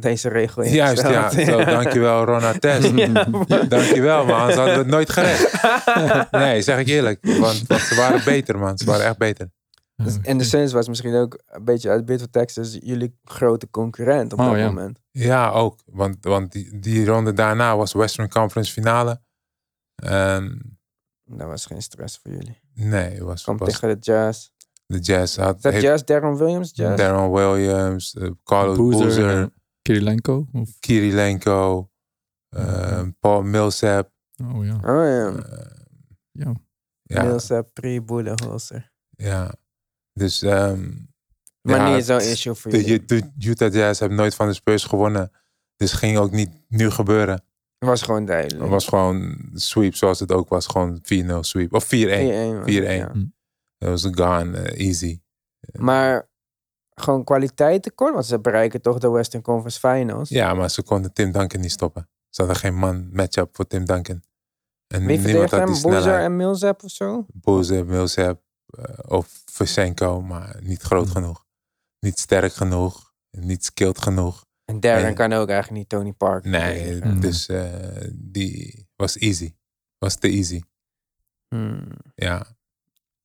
[0.00, 1.30] Deze regel Juist, ja.
[1.44, 2.90] Zo, dankjewel, Ron Artest.
[2.96, 3.46] Ja, man.
[3.68, 4.38] Dankjewel, man.
[4.38, 5.52] Anders hadden we het nooit gered.
[6.30, 7.18] Nee, zeg ik eerlijk.
[7.38, 8.78] Want, want ze waren beter, man.
[8.78, 9.50] Ze waren echt beter.
[9.96, 13.70] Dus in de Suns was misschien ook een beetje uit Bid voor Texas jullie grote
[13.70, 14.66] concurrent op Oh, dat ja.
[14.66, 15.00] moment.
[15.10, 15.80] Ja, ook.
[15.86, 19.20] Want, want die, die ronde daarna was Western Conference finale.
[19.94, 20.56] Ehm,
[21.24, 22.60] Dat was geen stress voor jullie.
[22.74, 24.48] nee, was, Komt was tegen de Jazz.
[24.86, 25.36] de Jazz.
[25.36, 26.04] Had, Is dat heeft Jazz?
[26.04, 26.70] Darren Williams?
[26.74, 26.96] Jazz?
[26.96, 29.46] Darren Williams, eh, Carlos Boozer, Boozer, eh,
[29.82, 30.46] Kirilenko?
[30.52, 31.90] Of, Kirilenko,
[32.48, 34.10] ehm, Paul Millsap.
[34.44, 34.74] oh ja.
[34.74, 35.34] Oh ja.
[35.42, 35.70] eh,
[36.32, 36.52] ja.
[37.02, 38.92] ja, Millsap, Pri, Boelenholzer.
[39.10, 39.54] ja.
[40.12, 40.90] Dus ehm,
[41.60, 43.04] Maar ja, niet zo'n het- issue voor de, jullie.
[43.06, 45.30] de Utah Jazz hebben nooit van de Spurs gewonnen.
[45.76, 47.44] Dus ging ook niet nu gebeuren.
[47.84, 48.60] Het was gewoon duidelijk.
[48.60, 50.66] Het was gewoon sweep zoals het ook was.
[50.66, 51.72] Gewoon 4-0 sweep.
[51.74, 51.88] Of 4-1.
[51.88, 51.88] 4-1.
[51.88, 52.64] 4-1.
[52.64, 53.12] ja.
[53.78, 54.58] Dat was gone.
[54.58, 55.20] eh, easy.
[55.72, 56.28] Maar
[56.94, 60.28] gewoon kwaliteit tekort, want ze bereiken toch de Western Conference Finals.
[60.28, 62.08] Ja, maar ze konden Tim Duncan niet stoppen.
[62.28, 64.22] Ze hadden geen man matchup voor Tim Duncan.
[64.86, 65.92] En Wie niemand had hem?
[65.92, 67.26] die en Millsap of zo?
[67.32, 71.12] Boze, Millsap eh, of Vusenko, maar niet groot Hmm.
[71.12, 71.44] genoeg.
[72.00, 73.12] Niet sterk genoeg.
[73.30, 74.43] Niet skilled genoeg.
[74.64, 76.50] En Darren kan ook eigenlijk niet Tony Parker.
[76.50, 77.00] Nee.
[77.04, 77.20] Mm.
[77.20, 77.62] dus eh,
[78.12, 79.54] die was easy.
[79.98, 80.60] Was te easy.
[81.48, 81.86] Hmm.
[82.14, 82.46] Ja.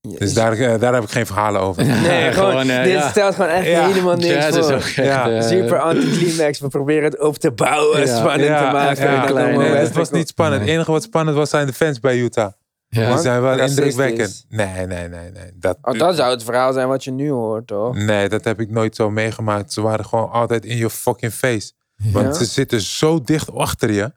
[0.02, 1.86] Dus daar, eh, daar heb ik geen verhalen over.
[1.86, 3.10] Nee, gewoon, gewoon, eh, dit ja.
[3.10, 4.74] stelt gewoon echt Ja, helemaal niks Jazz is voor.
[4.74, 4.96] ook echt...
[4.96, 6.60] Ja, eh, Super anticlimax.
[6.60, 8.18] We proberen het op te bouwen, Ja.
[8.18, 9.58] spannend te maken.
[9.58, 10.58] nee, het was niet spannend.
[10.60, 10.76] Het Nee.
[10.78, 12.52] enige wat spannend was zijn de fans bij Utah.
[12.90, 13.18] Ja.
[13.18, 13.86] Zijn wel Racistisch.
[13.86, 14.46] indrukwekkend.
[14.50, 15.32] Nee, nee, nee.
[15.32, 15.52] nee.
[15.56, 17.96] Dat, Oh, dat zou het verhaal zijn wat je nu hoort, toch?
[17.96, 19.74] Nee, dat heb ik nooit zo meegemaakt.
[19.74, 21.72] Ze waren gewoon altijd in je fucking face.
[21.96, 22.34] Want Ja?
[22.34, 24.14] ze zitten zo dicht achter je.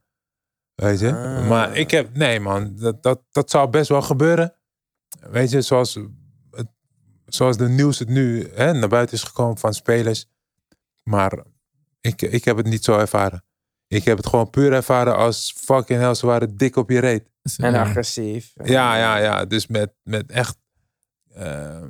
[0.75, 1.13] Weet je?
[1.15, 1.49] Ah.
[1.49, 4.55] Maar ik heb, nee man, dat, dat, dat zou best wel gebeuren.
[5.31, 5.99] Weet je, zoals,
[6.51, 6.67] het,
[7.27, 10.27] zoals de nieuws het nu hè, naar buiten is gekomen van spelers.
[11.03, 11.45] Maar
[12.01, 13.45] ik, ik heb het niet zo ervaren.
[13.87, 17.31] Ik heb het gewoon puur ervaren als fucking hell, ze waren dik op je reet.
[17.57, 18.53] En agressief.
[18.65, 19.45] Ja, ja, ja.
[19.45, 20.57] Dus met, met echt...
[21.35, 21.81] eh, ja,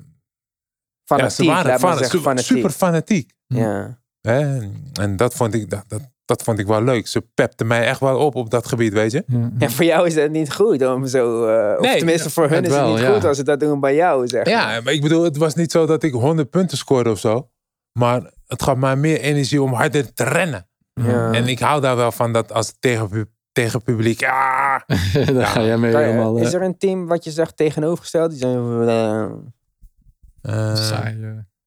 [1.05, 2.57] Fanatiek, ze waren laat maar fan- zeggen, super, fanatiek.
[2.57, 3.33] super fanatiek.
[3.47, 4.01] Ja.
[4.21, 4.59] Hè?
[5.01, 7.07] En dat vond, ik, dat, dat, dat vond ik wel leuk.
[7.07, 9.25] Ze pepte mij echt wel op op dat gebied, weet je.
[9.27, 9.51] Ja.
[9.59, 11.47] ja, voor jou is dat niet goed om zo...
[11.47, 13.13] eh, of tenminste, voor hun het is het wel, niet ja.
[13.15, 14.55] goed als ze dat doen bij jou, zeg maar.
[14.55, 17.51] Ja, maar ik bedoel, het was niet zo dat ik 100 punten scoorde of zo.
[17.99, 20.69] Maar het gaf mij meer energie om harder te rennen.
[20.93, 21.33] Ja.
[21.33, 24.21] En ik hou daar wel van dat als het tegen, tegen publiek...
[24.21, 24.85] Ja,
[25.35, 26.37] Daar ga jij mee Kan helemaal...
[26.37, 28.31] is eh, er een team wat je zegt tegenovergesteld?
[28.31, 28.89] Die zijn...
[28.89, 29.23] eh,
[30.43, 31.19] eh, saai,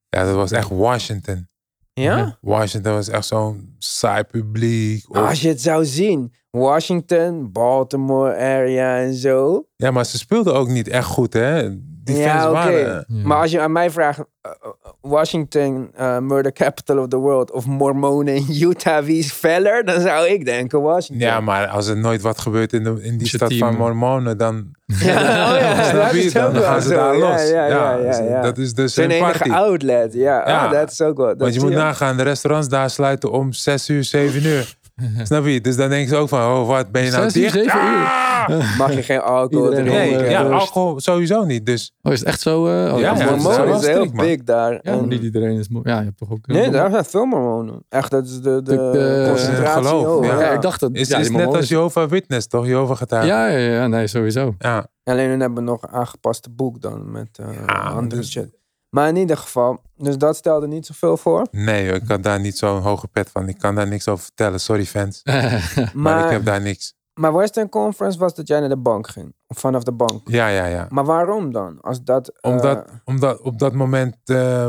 [0.09, 1.47] ja, dat was echt Washington.
[1.93, 2.37] ja?
[2.41, 5.09] Washington was echt zo'n saai publiek.
[5.09, 6.33] Of- Als je het zou zien.
[6.49, 9.65] Washington, Baltimore area en zo.
[9.75, 11.77] Ja, maar ze speelden ook niet echt goed, hè?
[12.05, 12.53] Die Ja, fans oké.
[12.53, 13.05] waren...
[13.07, 13.27] Ja.
[13.27, 14.69] Maar als je aan mij vraagt, eh, eh,
[15.01, 19.85] Washington, eh, murder capital of the world, of Mormonen in Utah, wie is feller?
[19.85, 21.27] Dan zou ik denken Washington.
[21.27, 24.55] Ja, maar als er nooit wat gebeurt in, de, in die stad van Mormonen, dan,
[24.85, 26.95] Ja, oh ja, dat is dan ook wel gaan ze zo.
[26.95, 27.49] daar Ja, los.
[27.49, 28.41] Ja, ja, ja, ja.
[28.41, 29.49] Dat is dus een enige party.
[29.49, 30.13] outlet.
[30.13, 30.65] Ja, Ja.
[30.65, 31.35] Ah, dat is ook wel.
[31.37, 31.77] Want je moet ja.
[31.77, 34.75] nagaan, de restaurants daar sluiten om 6 uur, 7 uur.
[35.23, 35.61] Snap je?
[35.61, 37.71] Dus dan denken ze ook van, oh wat, ben je nou 6 uur, dicht?
[37.71, 38.33] 7 uur?
[38.77, 40.17] Mag je geen alcohol Iedereen drinken.
[40.17, 41.65] Nee, eh, ja, alcohol sowieso niet.
[41.65, 42.67] Dus Oh, is het echt zo?
[42.67, 44.25] eh oh, Ja, ja, is- dat is heel man.
[44.25, 44.79] big daar.
[44.81, 45.69] Ja, maar niet iedereen is...
[45.69, 46.47] mo- Ja, je hebt toch ook...
[46.47, 47.85] eh, Nee, daar zijn veel mormonen.
[47.89, 49.83] Echt, dat is de, de, De- de- concentratie.
[49.87, 50.39] geloof, ja.
[50.41, 50.89] Ja, ik dacht dat...
[50.93, 52.65] is, ja, is net als Jehovah Witness, toch?
[52.67, 53.27] Jehovah getuige.
[53.27, 54.55] Ja, ja, ja, nee, sowieso.
[54.57, 54.87] ja.
[55.03, 58.53] Alleen hun hebben nog een aangepaste boek dan met eh, Ja, andere dus- shit.
[58.89, 61.47] Maar in ieder geval, dus dat stelde niet zoveel voor.
[61.51, 63.47] Nee, ik had daar niet zo'n hoge pet van.
[63.49, 64.59] Ik kan daar niks over vertellen.
[64.59, 65.21] Sorry fans.
[65.23, 66.93] Maar, Maar, ik heb daar niks.
[67.19, 69.35] Maar Western Conference was dat jij naar de bank ging.
[69.47, 70.29] Of vanaf de bank.
[70.29, 70.87] Ja, ja, ja.
[70.89, 71.81] Maar waarom dan?
[71.81, 74.67] Als dat, eh, Omdat, omdat op dat moment, eh,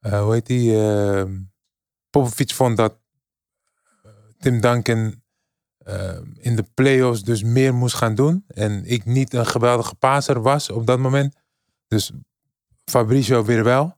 [0.00, 0.76] hoe heet die?
[2.10, 2.98] Popovic vond dat
[4.02, 5.22] eh, Tim Duncan
[5.78, 8.44] ehm, in de playoffs dus meer moest gaan doen.
[8.48, 11.36] En ik niet een geweldige passer was op dat moment.
[11.88, 12.12] Dus
[12.84, 13.94] Fabricio weer wel.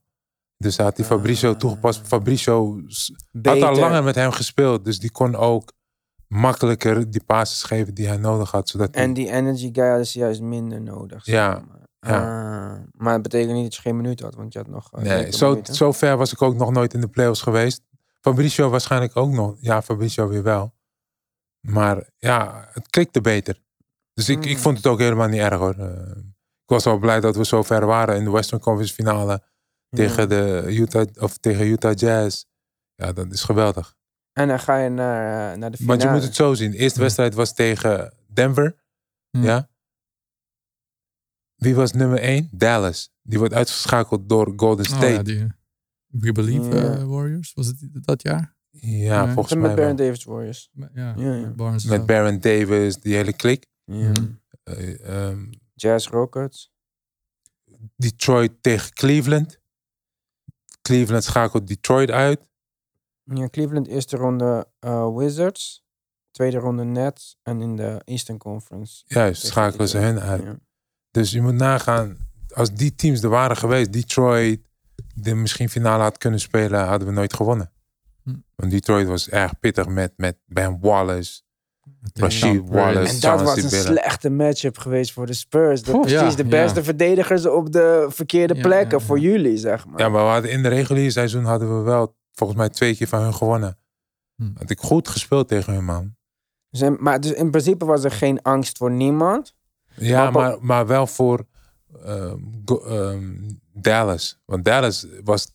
[0.57, 1.57] Dus hij had die Fabricio Ah.
[1.57, 2.07] toegepast.
[2.07, 4.85] Fabricio s- beter, had al langer met hem gespeeld.
[4.85, 5.73] Dus die kon ook
[6.33, 8.69] makkelijker die passes geven die hij nodig had.
[8.69, 11.23] Zodat En die energy guy is juist minder nodig.
[11.23, 12.11] zeg Ja, maar.
[12.11, 12.19] ja.
[12.73, 14.91] Ah, maar het betekent niet dat je geen minuut had, want je had nog.
[14.93, 17.81] eh, Nee, zo, zo ver was ik ook nog nooit in de playoffs geweest.
[18.21, 19.55] Fabricio waarschijnlijk ook nog.
[19.59, 20.73] Ja, Fabricio weer wel.
[21.59, 23.61] Maar ja, het klikte beter.
[24.13, 24.61] Dus ik, ik Mm.
[24.61, 25.75] vond het ook helemaal niet erg hoor.
[25.77, 26.09] Eh,
[26.63, 29.43] ik was wel blij dat we zo ver waren in de Western Conference finale
[29.89, 32.43] tegen, de Utah, of tegen Utah Jazz.
[32.95, 33.95] Ja, dat is geweldig.
[34.33, 35.97] En dan ga je naar, eh, naar de finale.
[35.97, 36.71] Want je moet het zo zien.
[36.71, 37.03] De eerste Ja.
[37.03, 38.75] wedstrijd was tegen Denver.
[39.29, 39.41] Ja.
[39.41, 39.69] Ja.
[41.55, 42.49] Wie was nummer 1?
[42.51, 43.11] Dallas.
[43.21, 45.11] Die wordt uitgeschakeld door Golden Oh, State.
[45.13, 45.47] ja, die
[46.07, 46.95] We Believe Ja.
[46.97, 48.55] eh, Warriors, was het dat jaar?
[48.69, 49.85] ja, volgens En mij met wel.
[49.87, 50.69] Baron Davis Warriors.
[50.73, 51.49] Ja, Ja, ja.
[51.49, 52.05] Barnes Met.
[52.05, 53.65] Baron Davis, die hele klik.
[53.83, 54.11] Ja.
[54.63, 56.71] Eh, ehm, Jazz Rockets.
[57.95, 59.59] Detroit tegen Cleveland.
[60.81, 62.47] Cleveland schakelt Detroit uit.
[63.33, 65.83] Ja, Cleveland eerste ronde eh, Wizards.
[66.31, 67.37] Tweede ronde Nets.
[67.43, 69.03] En in de Eastern Conference.
[69.07, 70.43] Juist, schakelen ze hun uit.
[70.43, 70.57] Ja.
[71.11, 72.17] Dus je moet nagaan,
[72.53, 74.59] als die teams er waren geweest, Detroit,
[75.13, 77.71] de misschien finale had kunnen spelen, hadden we nooit gewonnen.
[78.23, 78.35] Hm.
[78.55, 81.41] Want Detroit was erg pittig met, met Ben Wallace.
[82.13, 82.61] Rashid.
[82.69, 83.13] Wallace.
[83.13, 85.83] En dat was een slechte matchup geweest voor de Spurs.
[85.83, 86.85] Dat precies ja, de beste ja.
[86.85, 89.05] verdedigers op de verkeerde Ja, plekken ja, ja.
[89.05, 89.99] voor jullie, zeg maar.
[89.99, 93.07] Ja, maar we hadden in de reguliere seizoen hadden we wel volgens mij twee keer
[93.07, 93.77] van hun gewonnen.
[94.35, 94.51] Hm.
[94.57, 96.15] Had ik goed gespeeld tegen hun, man.
[96.69, 99.55] Dus in- maar dus in principe was er geen angst voor niemand.
[99.95, 101.47] Ja, Maar- maar, maar wel voor
[102.03, 104.39] ehm, go- ehm, Dallas.
[104.45, 105.51] Want Dallas was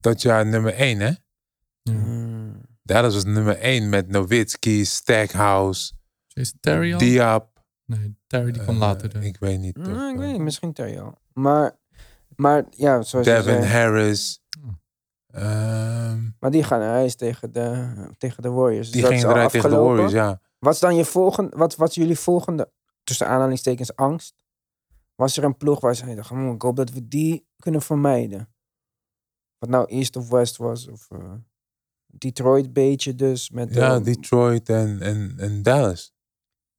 [0.00, 1.10] dat jaar nummer één, hè?
[1.82, 2.60] Hmm.
[2.82, 5.92] Dallas was nummer één met Nowitzki, Stackhouse,
[6.26, 6.98] Jason Terry al?
[6.98, 7.64] Diab.
[7.84, 9.10] Nee, Terry die kwam eh, later.
[9.10, 9.34] denk ik.
[9.34, 9.76] Ik weet niet.
[9.78, 11.18] of, Nou, ik weet niet, misschien Terry al.
[11.32, 11.76] Maar,
[12.36, 13.72] maar ja, zoals je Devin zei.
[13.72, 14.40] Harris.
[15.36, 15.42] Hm.
[15.42, 18.90] Ehm, Maar die gaan naar huis tegen de, tegen de Warriors.
[18.90, 19.76] die Dus gingen tegen de.
[19.76, 20.40] Warriors, ja.
[20.58, 22.70] Wat is dan je volgende, wat was jullie volgende,
[23.04, 24.34] tussen aanhalingstekens, angst?
[25.14, 28.48] Was er een ploeg waar ze dachten, "Hmm, ik hoop dat we die kunnen vermijden?
[29.58, 31.32] Wat nou East of West was, of eh,
[32.06, 33.50] Detroit beetje dus.
[33.50, 36.14] Met, Ja, eh, Detroit en, en, en Dallas.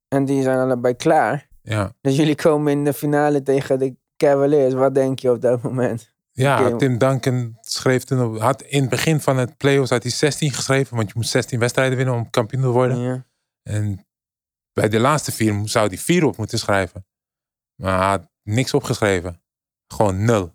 [0.08, 1.48] En die zijn allebei klaar.
[1.62, 4.74] Ja, Dus jullie komen in de finale tegen de Cavaliers.
[4.74, 6.12] Wat denk je op dat moment?
[6.42, 6.76] Ja.
[6.76, 10.52] Tim Duncan schreef toen op, had in het begin van het playoffs had hij 16
[10.52, 12.98] geschreven, want je moet 16 wedstrijden winnen om kampioen te worden.
[12.98, 13.26] Ja.
[13.62, 14.06] En
[14.72, 17.06] bij de laatste vier zou hij vier op moeten schrijven.
[17.74, 19.42] Maar hij had niks opgeschreven.
[19.86, 20.50] Gewoon nul.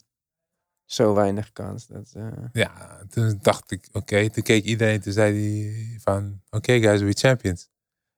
[0.86, 1.88] Zo weinig kans.
[1.88, 4.30] Dat, eh, Ja, toen dacht ik, oké.
[4.30, 7.69] Toen keek iedereen, toen zei hij van, oké guys, we champions.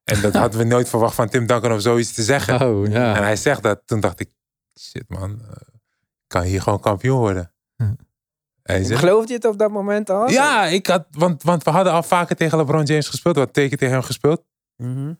[0.04, 2.62] En dat hadden we nooit verwacht van Tim Duncan om zoiets te zeggen.
[2.62, 3.13] Oh, En ja.
[3.13, 3.82] hij zegt dat.
[3.86, 4.30] Toen dacht ik,
[4.80, 5.51] shit man, eh,
[6.28, 7.54] kan hier gewoon kampioen worden.
[8.63, 10.29] Hij zegt, Geloofde je het op dat moment al?
[10.29, 13.35] ja, ik had, want, want we hadden al vaker tegen LeBron James gespeeld.
[13.35, 14.43] We hadden teken tegen hem gespeeld.
[14.75, 15.13] Mhm.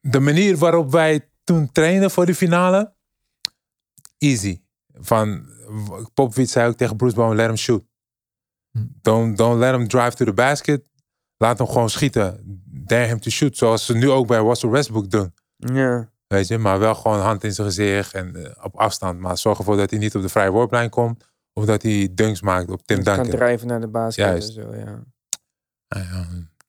[0.00, 2.94] De manier waarop wij toen trainden voor de finale,
[4.18, 4.62] easy.
[4.92, 5.46] Van,
[6.14, 7.84] Popovic zei ook tegen Bruce Bowen, let him shoot.
[8.70, 8.84] Hm.
[9.02, 10.84] Don't, don't let him drive to the basket.
[11.36, 12.40] Laat hem gewoon schieten.
[12.64, 13.56] Dare him to shoot.
[13.56, 15.34] Zoals ze nu ook bij Russell Westbrook doen.
[15.56, 16.12] Ja.
[16.34, 19.20] Weet je, maar wel gewoon hand in zijn gezicht en eh, op afstand.
[19.20, 21.24] Maar zorg ervoor dat hij niet op de vrije worplijn komt.
[21.52, 23.34] Of dat hij dunks maakt op Tim Je kan Duncan.
[23.36, 24.48] drijven naar de Juist.
[24.48, 25.04] en zo, ja.
[25.88, 26.26] Nou ja,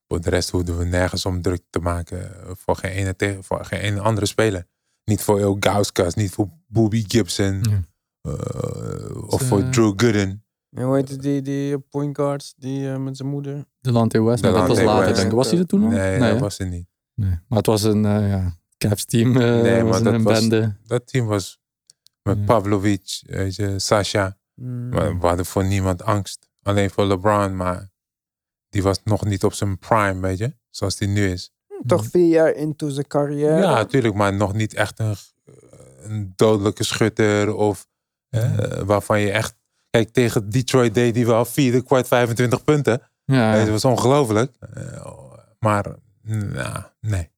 [0.08, 2.42] voor de rest hoefden we nergens om druk te maken.
[2.44, 4.66] eh, Voor geen ene, tegen, voor geen ene andere speler.
[5.04, 7.64] Niet voor El Gauskas, niet voor Bobby Gibson.
[7.70, 7.82] Ja.
[8.22, 10.44] eh, of voor Drew Gooden.
[10.70, 13.66] En hoe heet het, die, die point guards die met zijn moeder?
[13.82, 15.16] Delante West, maar dat was later West.
[15.16, 15.36] denk ik.
[15.38, 15.90] Was hij er toen al?
[15.90, 16.88] Nee, nee, dat was er niet.
[17.14, 17.30] Nee.
[17.48, 19.36] Maar het was een eh, ja, Cavs team.
[19.38, 20.76] eh Nee, maar was dat een was- bende.
[20.86, 21.60] Dat team was
[22.24, 22.44] met Ja.
[22.44, 24.38] Pavlovic, weet je, Sasha.
[24.90, 26.50] Maar we hadden voor niemand angst.
[26.64, 27.90] Alleen voor LeBron, maar
[28.70, 30.56] die was nog niet op zijn prime, weet je.
[30.70, 31.52] Zoals die nu is.
[31.86, 33.58] Toch vier jaar into zijn carrière.
[33.62, 35.16] Ja, natuurlijk, maar nog niet echt een,
[36.02, 37.88] een dodelijke schutter of
[38.30, 39.56] eh, waarvan je echt.
[39.90, 43.02] Kijk, tegen Detroit deed die wel vierde kwart 25 punten.
[43.26, 44.56] Ja, Dat was ongelooflijk.
[44.74, 45.08] Eh,
[45.60, 47.30] maar, nou, nee.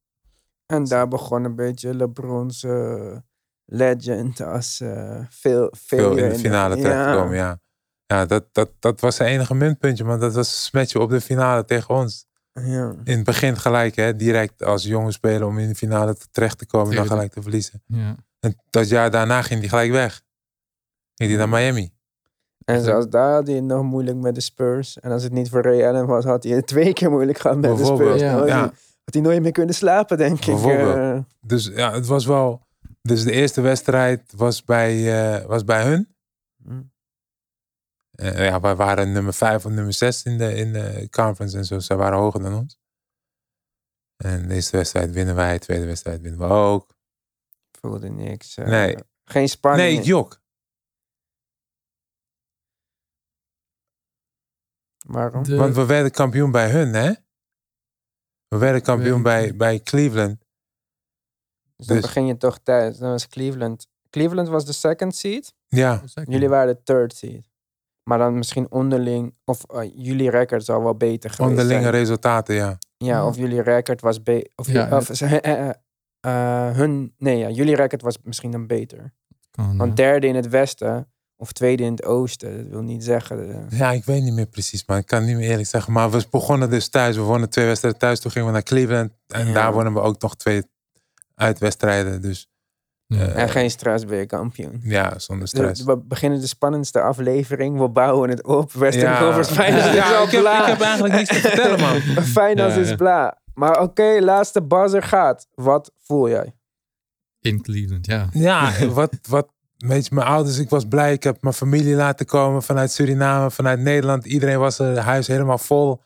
[0.68, 3.18] En daar begon een beetje LeBron's eh,
[3.66, 6.82] legend als eh, veel, Veel in de finale ja.
[6.82, 7.60] terechtgekomen, ja.
[8.06, 11.22] Ja, dat, dat, dat was zijn enige muntpuntje, maar dat was een smetje op de
[11.22, 12.26] finale tegen ons.
[12.54, 12.96] Ja.
[13.04, 16.66] In het begin gelijk, hè, direct als jonge speler om in de finale terecht te
[16.66, 17.84] komen en dan gelijk te verliezen.
[17.86, 18.16] ja.
[18.40, 20.22] En dat jaar daarna ging hij gelijk weg.
[21.14, 21.92] Ging hij naar Miami.
[22.66, 25.00] En zelfs daar had hij het nog moeilijk met de Spurs.
[25.00, 27.58] En als het niet voor Ray Allen was, had hij het twee keer moeilijk gehad
[27.58, 28.22] met de Spurs.
[28.22, 28.74] Ja.
[29.08, 30.58] Had hij nooit meer kunnen slapen, denk ik.
[30.66, 32.66] Eh, Dus ja, het was wel.
[33.02, 34.94] Dus de eerste wedstrijd was bij,
[35.40, 36.16] eh, was bij hun.
[36.64, 36.82] hm.
[38.12, 41.66] Eh, ja, wij waren nummer 5 of nummer 6 in de, in de conference en
[41.66, 41.80] zo.
[41.80, 42.80] Zij waren hoger dan ons.
[44.18, 46.96] En de eerste wedstrijd winnen wij, de tweede wedstrijd winnen we ook.
[47.72, 48.56] voelde niks.
[48.56, 48.98] Nee.
[49.24, 49.96] Geen spanning.
[49.98, 50.42] Nee, jok.
[55.08, 55.44] Waarom?
[55.44, 57.14] De- Want we werden kampioen bij hun, hè?
[58.48, 60.46] We werden kampioen bij, bij Cleveland.
[61.76, 62.98] Dus dan dus- begin je toch thuis.
[62.98, 63.88] Dan was Cleveland.
[64.10, 65.54] Cleveland was de second seed.
[65.68, 67.50] Ja, Jullie waren de third seed.
[68.04, 71.94] Maar dan misschien onderling, of eh, jullie record zal wel beter geweest onderlinge zijn.
[71.94, 72.78] resultaten, ja.
[72.98, 74.52] Ja, of jullie record was beter.
[74.56, 75.10] Of, Ja, of
[76.20, 79.14] eh, hun, nee, ja, jullie record was misschien dan beter.
[79.52, 83.50] Kan, Want derde in het westen, of tweede in het oosten, dat wil niet zeggen.
[83.72, 85.94] eh, Ja, ik weet niet meer precies, maar ik kan niet meer eerlijk zeggen.
[85.94, 87.16] Maar we begonnen dus thuis.
[87.16, 88.20] We wonnen twee wedstrijden thuis.
[88.20, 89.12] Toen gingen we naar Cleveland.
[89.28, 89.54] En Ja.
[89.54, 90.64] daar wonnen we ook nog twee
[91.36, 92.22] uitwedstrijden.
[92.22, 92.48] Dus
[93.06, 93.18] ja.
[93.28, 94.80] eh, en geen stress, ben je kampioen.
[94.84, 95.84] ja, zonder De- stress.
[95.84, 97.80] we beginnen de spannendste aflevering.
[97.80, 98.72] We bouwen het op.
[98.74, 99.20] Western Ja.
[99.20, 100.62] Rovers Finals Ja, is al ik heb- bla.
[100.62, 102.02] ik heb eigenlijk niks te vertellen, man.
[102.44, 103.42] Finals Ja, is bla.
[103.54, 105.48] Maar oké, laatste buzzer gaat.
[105.54, 106.56] Wat voel jij?
[107.40, 108.30] In Cleveland, ja.
[108.32, 109.48] Ja, wat, wat,
[109.78, 111.14] weet je, mijn ouders, ik was blij.
[111.14, 114.26] Ik heb mijn familie laten komen vanuit Suriname, vanuit Nederland.
[114.26, 116.02] Iedereen was er, huis helemaal vol.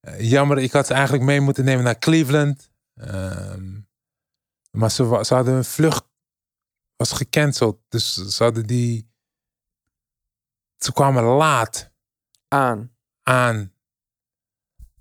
[0.00, 2.70] Eh, jammer, ik had ze eigenlijk mee moeten nemen naar Cleveland.
[2.94, 3.80] Ehm,
[4.70, 6.06] maar ze, hadden hun vlucht
[6.96, 7.80] was gecanceld.
[7.88, 9.10] Dus ze hadden die...
[10.76, 11.90] Ze kwamen laat
[12.48, 12.92] Aan.
[13.22, 13.72] aan.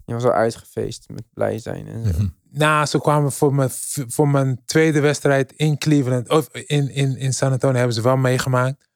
[0.06, 2.12] Je was al uitgefeest met blij zijn en zo.
[2.12, 2.28] Mhm.
[2.58, 3.70] Nou, ze kwamen voor mijn,
[4.08, 6.30] voor mijn tweede wedstrijd in Cleveland.
[6.30, 8.88] Of in, in, in San Antonio hebben ze wel meegemaakt.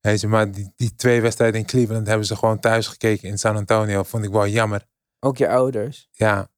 [0.00, 3.38] Weet je, maar die, die twee wedstrijden in Cleveland hebben ze gewoon thuis gekeken in
[3.38, 4.02] San Antonio.
[4.02, 4.86] Vond ik wel jammer.
[5.20, 6.08] Ook je ouders.
[6.10, 6.48] Ja.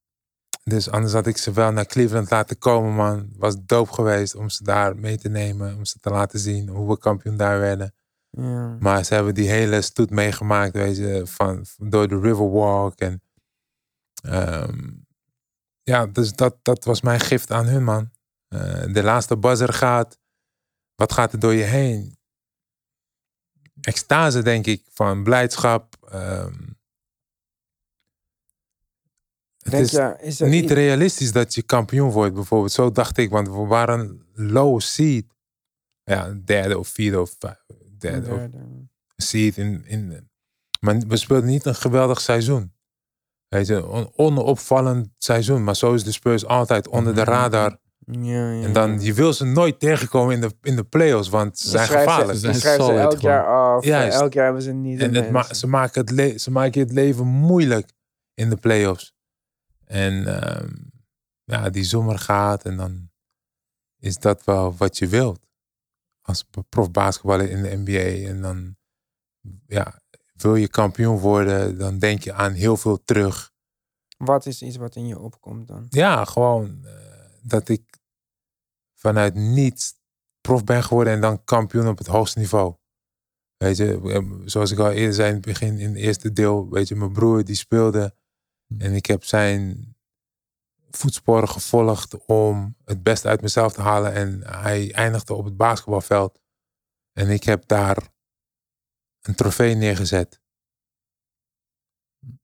[0.65, 3.33] Dus anders had ik ze wel naar Cleveland laten komen, man.
[3.37, 5.77] Was doop geweest om ze daar mee te nemen.
[5.77, 7.95] Om ze te laten zien hoe we kampioen daar werden.
[8.31, 8.77] Ja.
[8.81, 12.99] Maar ze hebben die hele stoet meegemaakt, weet je, van, door de Riverwalk.
[12.99, 13.23] En
[14.23, 14.91] ehm,
[15.83, 18.11] ja, dus dat, dat was mijn gift aan hun, man.
[18.49, 20.19] Eh, de laatste buzzer gaat.
[20.95, 22.17] Wat gaat er door je heen?
[23.81, 25.97] Extase, denk ik, van blijdschap.
[26.11, 26.61] ehm.
[29.59, 32.73] het Denk is niet iets- realistisch dat je kampioen wordt, bijvoorbeeld.
[32.73, 35.27] Zo dacht ik, want we waren low seed.
[36.05, 37.65] Ja, derde of vierde of vijf-
[37.99, 38.89] derde of Derde.
[39.17, 40.31] seed in, in.
[40.81, 42.73] Maar we speelden niet een geweldig seizoen.
[43.53, 45.65] Weet je, een onopvallend seizoen.
[45.65, 47.79] Maar zo is de Spurs altijd onder de radar.
[48.07, 51.59] Ja, ja, En dan, je wil ze nooit tegenkomen in de, in de playoffs, want
[51.59, 52.39] ze zijn gevaarlijk.
[52.39, 53.85] Ze, Ze schrijven ze elk jaar af.
[53.85, 54.19] Juist.
[54.21, 55.01] Elk jaar hebben ze niet.
[55.01, 57.91] En het ma- ze, maken het le- ze maken je het leven moeilijk
[58.35, 59.13] in de playoffs.
[59.85, 60.69] En ehm,
[61.45, 63.11] ja, die zomer gaat en dan
[63.99, 65.41] is dat wel wat je wilt.
[66.23, 68.29] Als profbasketballer in de NBA.
[68.29, 68.77] En dan
[69.67, 70.01] ja,
[70.43, 73.53] wil je kampioen worden, dan denk je aan heel veel terug.
[74.17, 75.87] Wat is iets wat in je opkomt dan?
[75.91, 76.93] Ja, gewoon eh,
[77.43, 78.01] dat ik
[78.95, 79.95] vanuit niets
[80.41, 82.75] prof ben geworden en dan kampioen op het hoogste niveau.
[83.57, 86.71] Weet je, eh, zoals ik al eerder zei in het begin, in het eerste deel,
[86.71, 88.15] weet je, mijn broer die speelde
[88.79, 89.95] en ik heb zijn
[90.91, 96.41] voetsporen gevolgd om het beste uit mezelf te halen en hij eindigde op het basketbalveld
[97.13, 98.12] en ik heb daar
[99.23, 100.41] een trofee neergezet.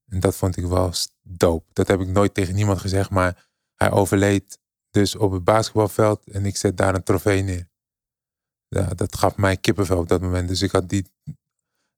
[0.08, 1.70] En dat vond ik wel dope.
[1.72, 4.58] Dat heb ik nooit tegen niemand gezegd, maar hij overleed
[4.90, 7.68] dus op het basketbalveld en ik zet daar een trofee neer.
[8.68, 10.48] Ja, dat gaf mij kippenvel op dat moment.
[10.48, 11.12] Dus ik had die,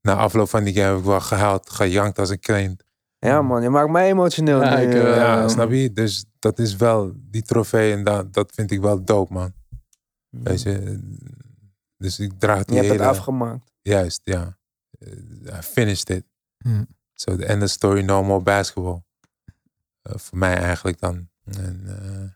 [0.01, 2.85] na afloop van die game heb ik wel gehuild, gejankt als een kind.
[3.19, 4.63] Ja man, je maakt mij emotioneel.
[4.63, 5.93] Ja, ik, eh, eh, ja, snap je?
[5.93, 9.53] Dus dat is wel die trofee en dat, dat vind ik wel dope, man.
[10.29, 11.01] Weet je?
[11.97, 13.73] Dus ik draag Je die hebt het afgemaakt.
[13.83, 14.59] Juist, ja.
[15.01, 16.25] Eh, I finished it.
[16.59, 16.85] Hm.
[17.15, 19.03] So the end of the story, no more basketball.
[20.03, 21.29] Eh, voor mij eigenlijk dan.
[21.45, 22.29] En, eh,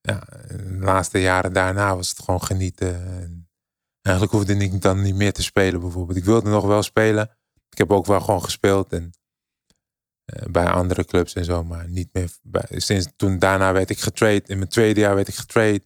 [0.00, 2.94] ja, de laatste jaren daarna was het gewoon genieten.
[2.94, 3.48] En
[4.02, 6.18] eigenlijk hoefde ik dan niet meer te spelen bijvoorbeeld.
[6.18, 7.36] Ik wilde nog wel spelen.
[7.70, 8.92] Ik heb ook wel gewoon gespeeld.
[8.92, 9.12] En,
[10.50, 11.64] bij andere clubs en zo.
[11.64, 12.30] Maar niet meer.
[12.42, 14.42] Bij, sinds toen daarna werd ik getrade.
[14.46, 15.82] In mijn tweede jaar werd ik getrade.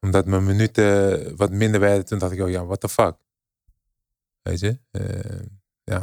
[0.00, 2.04] Omdat mijn minuten wat minder werden.
[2.04, 3.16] Toen dacht ik, oh ja, what the fuck.
[4.48, 4.78] Weet je?
[4.90, 5.46] Eh,
[5.84, 6.00] ja,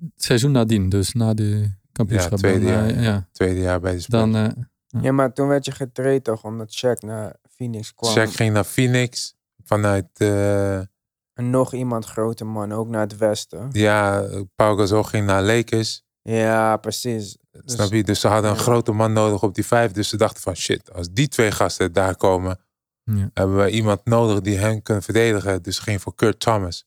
[0.00, 2.30] Het seizoen nadien, dus na de kampioenschap.
[2.32, 3.02] Ja, tweede jaar, eh, ja.
[3.02, 3.28] ja.
[3.32, 4.22] tweede jaar bij de Spurs.
[4.22, 8.16] Dan, eh, Ja, maar toen werd je getraind toch, omdat Shaq naar Phoenix kwam.
[8.18, 9.34] Shaq ging naar Phoenix.
[9.64, 13.68] Vanuit, eh, En nog iemand grote man, ook naar het westen.
[13.72, 16.02] ja, Pau Gasol ging naar Lakers.
[16.22, 17.36] Ja, precies.
[17.50, 18.02] Dus- snap je?
[18.02, 18.62] Dus ze hadden een ja.
[18.62, 19.92] grote man nodig op die vijf.
[19.92, 22.58] Dus ze dachten van shit, als die twee gasten daar komen,
[23.04, 23.30] ja.
[23.34, 25.62] hebben we iemand nodig die hen kan verdedigen.
[25.62, 26.84] Dus ze ging voor Kurt Thomas.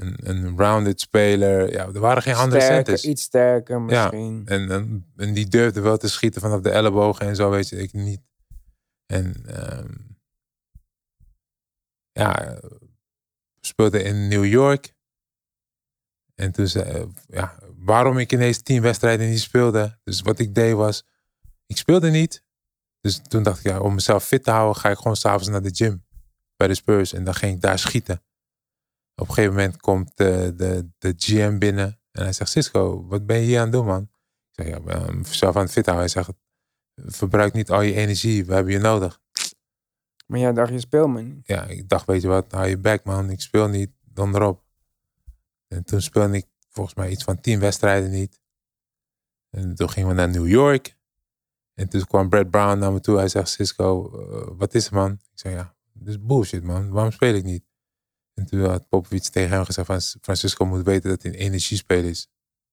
[0.00, 1.72] Een, een rounded speler.
[1.72, 3.04] Ja, er waren geen andere sterker, centers.
[3.04, 4.42] iets sterker misschien.
[4.46, 7.76] En, en, en die durfde wel te schieten vanaf de ellebogen en zo, weet je,
[7.76, 8.20] ik niet.
[9.06, 9.92] En ehm,
[12.12, 14.94] ja, we speelden in New York.
[16.34, 19.98] En toen zei, ja, waarom ik ineens tien wedstrijden niet speelde.
[20.04, 21.04] Dus wat ik deed was,
[21.66, 22.44] ik speelde niet.
[23.00, 25.62] Dus toen dacht ik, ja, om mezelf fit te houden, ga ik gewoon s'avonds naar
[25.62, 26.04] de gym
[26.56, 27.12] bij de Spurs.
[27.12, 28.22] En dan ging ik daar schieten.
[29.20, 33.26] Op een gegeven moment komt de, de, de GM binnen en hij zegt, Cisco, wat
[33.26, 34.02] ben je hier aan het doen, man?
[34.02, 34.08] Ik
[34.50, 36.10] zeg, ja, ik ben mezelf aan het fit houden.
[36.12, 36.38] Hij zegt,
[36.94, 39.20] verbruik niet al je energie, we hebben je nodig.
[40.26, 41.46] Maar ja, dacht je speel me niet.
[41.46, 43.30] Ja, ik dacht, weet je wat, hou je back, man.
[43.30, 44.64] Ik speel niet, dan erop.
[45.68, 48.40] En toen speelde ik volgens mij iets van tien wedstrijden niet.
[49.50, 50.98] En toen gingen we naar New York.
[51.74, 53.16] En toen kwam Brad Brown naar me toe.
[53.16, 55.12] Hij zegt, Cisco, eh, wat is er, man?
[55.12, 56.90] Ik zeg, ja, dit is bullshit, man.
[56.90, 57.69] Waarom speel ik niet?
[58.40, 62.10] En toen had Popovic tegen hem gezegd van Francisco moet weten dat hij een energiespeler
[62.10, 62.22] is.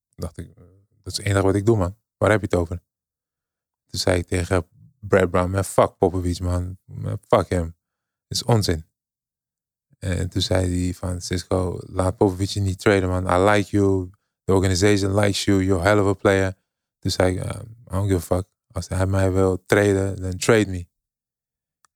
[0.09, 0.55] Toen dacht ik, eh,
[1.03, 1.97] dat is het enige wat ik doe, man.
[2.18, 2.82] Waar heb je het over?
[3.88, 4.68] Toen zei ik tegen
[4.99, 6.78] Brad Brown, man, fuck Popovic, man.
[7.28, 7.76] Fuck hem.
[8.28, 8.86] Dat is onzin.
[9.99, 13.26] En toen zei hij van Cisco, laat Popovic niet traden, man.
[13.26, 14.09] I like you.
[14.43, 15.63] The organization likes you.
[15.63, 16.53] You're a hell of a player.
[16.99, 18.47] Toen zei ik, uh, I don't give a fuck.
[18.72, 20.88] Als hij mij wil traden, dan trade me.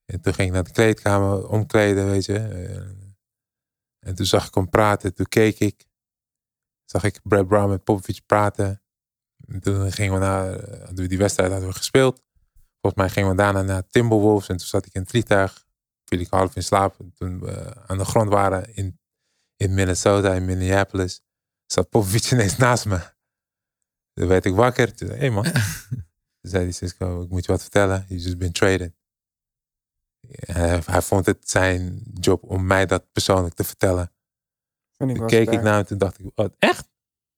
[0.06, 3.10] En toen ging ik naar de kleedkamer omkleden, weet je.
[4.02, 5.14] Eh, En toen zag ik hem praten.
[5.14, 5.86] Toen keek ik.
[6.86, 8.82] Zag ik Brad Brown met Popovic praten.
[9.48, 12.22] En toen gingen we naar, eh, hadden we die wedstrijd hadden we gespeeld.
[12.82, 14.48] Volgens mij gingen we daarna naar Timberwolves.
[14.48, 15.66] En toen zat ik in het vliegtuig.
[16.06, 17.00] Viel ik half in slaap.
[17.00, 19.00] En toen we aan de grond waren in,
[19.56, 21.22] in Minnesota, in Minneapolis.
[21.66, 23.00] Zat Popovic ineens naast me.
[24.14, 24.96] Toen werd ik wakker.
[24.96, 25.44] Toen zei hé hey man.
[26.42, 28.06] Toen zei hij, Cisco, ik moet je wat vertellen.
[28.08, 28.94] You just been traded.
[30.30, 34.12] Hij, hij vond het zijn job om mij dat persoonlijk te vertellen.
[34.98, 36.90] Ik Toen keek ik naar hem en toen dacht ik, wat, echt?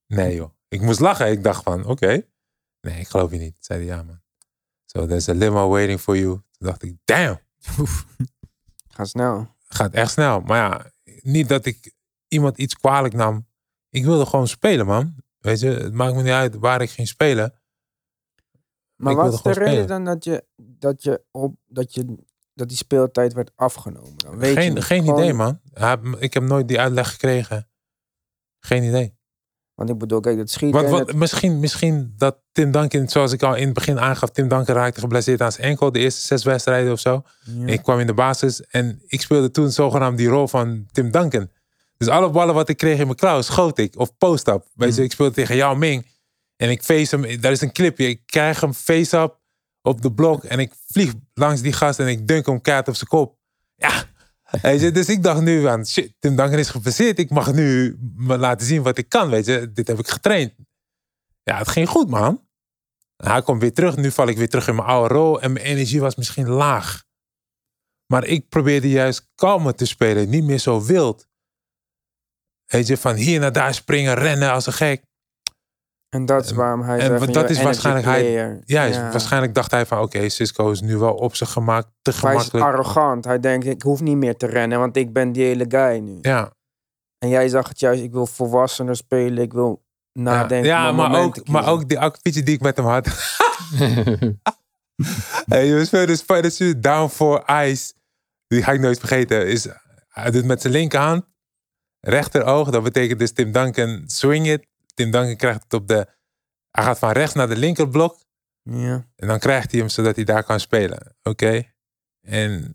[0.07, 0.49] Nee joh.
[0.67, 1.31] Ik moest lachen.
[1.31, 2.25] Ik dacht van, oké.
[2.81, 3.55] Nee, ik geloof je niet.
[3.59, 4.21] Zei hij, ja man.
[4.85, 6.29] So there's a limo waiting for you.
[6.51, 7.39] Toen dacht ik, damn.
[7.79, 8.05] Oef.
[8.87, 9.47] Ga snel.
[9.67, 10.39] Gaat echt snel.
[10.41, 11.93] Maar ja, niet dat ik
[12.27, 13.47] iemand iets kwalijk nam.
[13.89, 15.15] Ik wilde gewoon spelen man.
[15.39, 17.53] Weet je, het maakt me niet uit waar ik ging spelen.
[18.95, 19.87] Maar Ik wat is de reden spelen.
[19.87, 22.15] dan dat je, dat je op, dat je,
[22.53, 24.13] dat die speeltijd werd afgenomen?
[24.17, 24.83] Dan weet je geen niet.
[24.83, 25.59] geen Gewoon- idee man.
[26.19, 27.69] Ik heb nooit die uitleg gekregen.
[28.59, 29.15] Geen idee.
[29.73, 30.71] Want ik bedoel, kijk, schieten...
[30.81, 33.99] Want, en wat, het- misschien, misschien dat Tim Duncan, zoals ik al in het begin
[33.99, 37.23] aangaf, Tim Duncan raakte geblesseerd aan zijn enkel de eerste zes wedstrijden of zo.
[37.43, 37.65] Ja.
[37.67, 41.49] Ik kwam in de basis en ik speelde toen zogenaamd die rol van Tim Duncan.
[41.97, 43.97] Dus alle ballen wat ik kreeg in mijn klauw schoot ik.
[43.99, 44.67] Of post-up.
[44.73, 45.05] Weet je, Mm.
[45.05, 46.11] ik speelde tegen Yao Ming.
[46.55, 47.41] En ik face hem.
[47.41, 48.07] Daar is een clipje.
[48.07, 49.39] Ik krijg hem face-up
[49.83, 50.43] op de blok.
[50.43, 53.37] En ik vlieg langs die gast en ik dunk hem kaart op zijn kop.
[53.75, 54.03] Ja.
[54.61, 57.19] Weet je, dus ik dacht nu aan, shit, Tim Duncan is geblesseerd.
[57.19, 59.71] Ik mag nu me laten zien wat ik kan, weet je.
[59.71, 60.53] Dit heb ik getraind.
[61.43, 62.47] Ja, het ging goed, man.
[63.15, 63.95] Hij komt weer terug.
[63.95, 65.41] Nu val ik weer terug in mijn oude rol.
[65.41, 67.03] En mijn energie was misschien laag.
[68.05, 70.29] Maar ik probeerde juist kalmer te spelen.
[70.29, 71.27] Niet meer zo wild.
[72.65, 75.05] Weet je, van hier naar daar springen, rennen als een gek.
[76.13, 78.83] En dat is waarom hij en zegt dat "You're is waarschijnlijk hij- energy player." Ja,
[78.83, 79.11] Ja.
[79.11, 79.99] waarschijnlijk dacht hij van...
[79.99, 81.87] Oké, Cisco is nu wel op zich gemaakt.
[82.01, 82.65] Te Hij is gemakkelijk.
[82.65, 83.25] arrogant.
[83.25, 86.17] Hij denkt, ik hoef niet meer te rennen, want ik ben die hele guy nu.
[86.21, 86.51] Ja,
[87.17, 90.67] En jij zag het juist, ik wil volwassener spelen, ik wil ja, nadenken.
[90.69, 93.07] ja mijn maar, ook, maar ook die akkefietje die ik met hem had.
[95.45, 97.93] hey, we speelden Spider Suit Down for Ice.
[98.47, 99.47] Die ga ik nooit vergeten.
[99.47, 99.67] Is,
[100.09, 101.25] hij doet met zijn linkerhand.
[101.99, 102.69] Rechteroog.
[102.69, 104.67] Dat betekent dus Tim Duncan swing it.
[104.93, 106.07] Tim Duncan krijgt het op de...
[106.71, 108.19] Hij gaat van rechts naar de linkerblok.
[108.61, 109.07] Ja.
[109.15, 111.15] En dan krijgt hij hem zodat hij daar kan spelen.
[111.23, 111.73] Oké?
[112.21, 112.73] En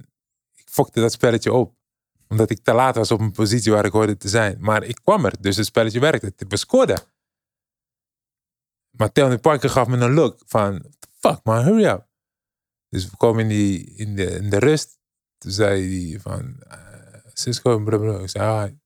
[0.54, 1.76] ik fokte dat spelletje op.
[2.28, 4.56] Omdat ik te laat was op een positie waar ik hoorde te zijn.
[4.60, 5.40] Maar ik kwam er.
[5.40, 6.32] Dus het spelletje werkte.
[6.48, 7.00] We scoorden.
[8.90, 10.84] Maar Tony Parker gaf me een look van...
[11.18, 12.08] Fuck man, hurry up.
[12.88, 14.98] Dus we komen in, die, in, de, in de rust.
[15.38, 16.62] Toen zei hij van...
[16.62, 16.78] eh,
[17.32, 18.22] Cisco, blablabla.
[18.22, 18.77] Ik zei, ah.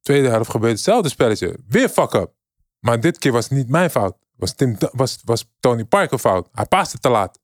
[0.00, 1.58] Tweede helft gebeurt hetzelfde spelletje.
[1.66, 2.34] Weer fuck up.
[2.78, 4.16] Maar dit keer was het niet mijn fout.
[4.36, 6.48] Was, Tim, was, was Tony Parker fout.
[6.52, 7.38] Hij paste te laat.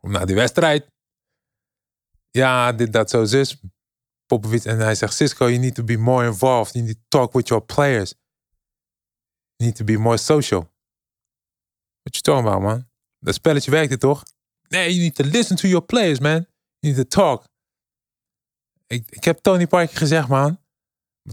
[0.00, 0.86] Om naar die wedstrijd.
[2.30, 3.60] Ja, dit, dat, zo, zus.
[4.26, 4.64] Popovic.
[4.64, 6.72] En hij zegt, Cisco, you need to be more involved.
[6.72, 8.14] You need to talk with your players.
[9.56, 10.60] You need to be more social.
[12.02, 12.88] What you talking about, man?
[13.18, 14.22] Dat spelletje werkte toch?
[14.68, 16.46] Nee, you need to listen to your players, man.
[16.78, 17.44] You need to talk.
[18.92, 20.58] Ik, ik heb Tony Parker gezegd, man.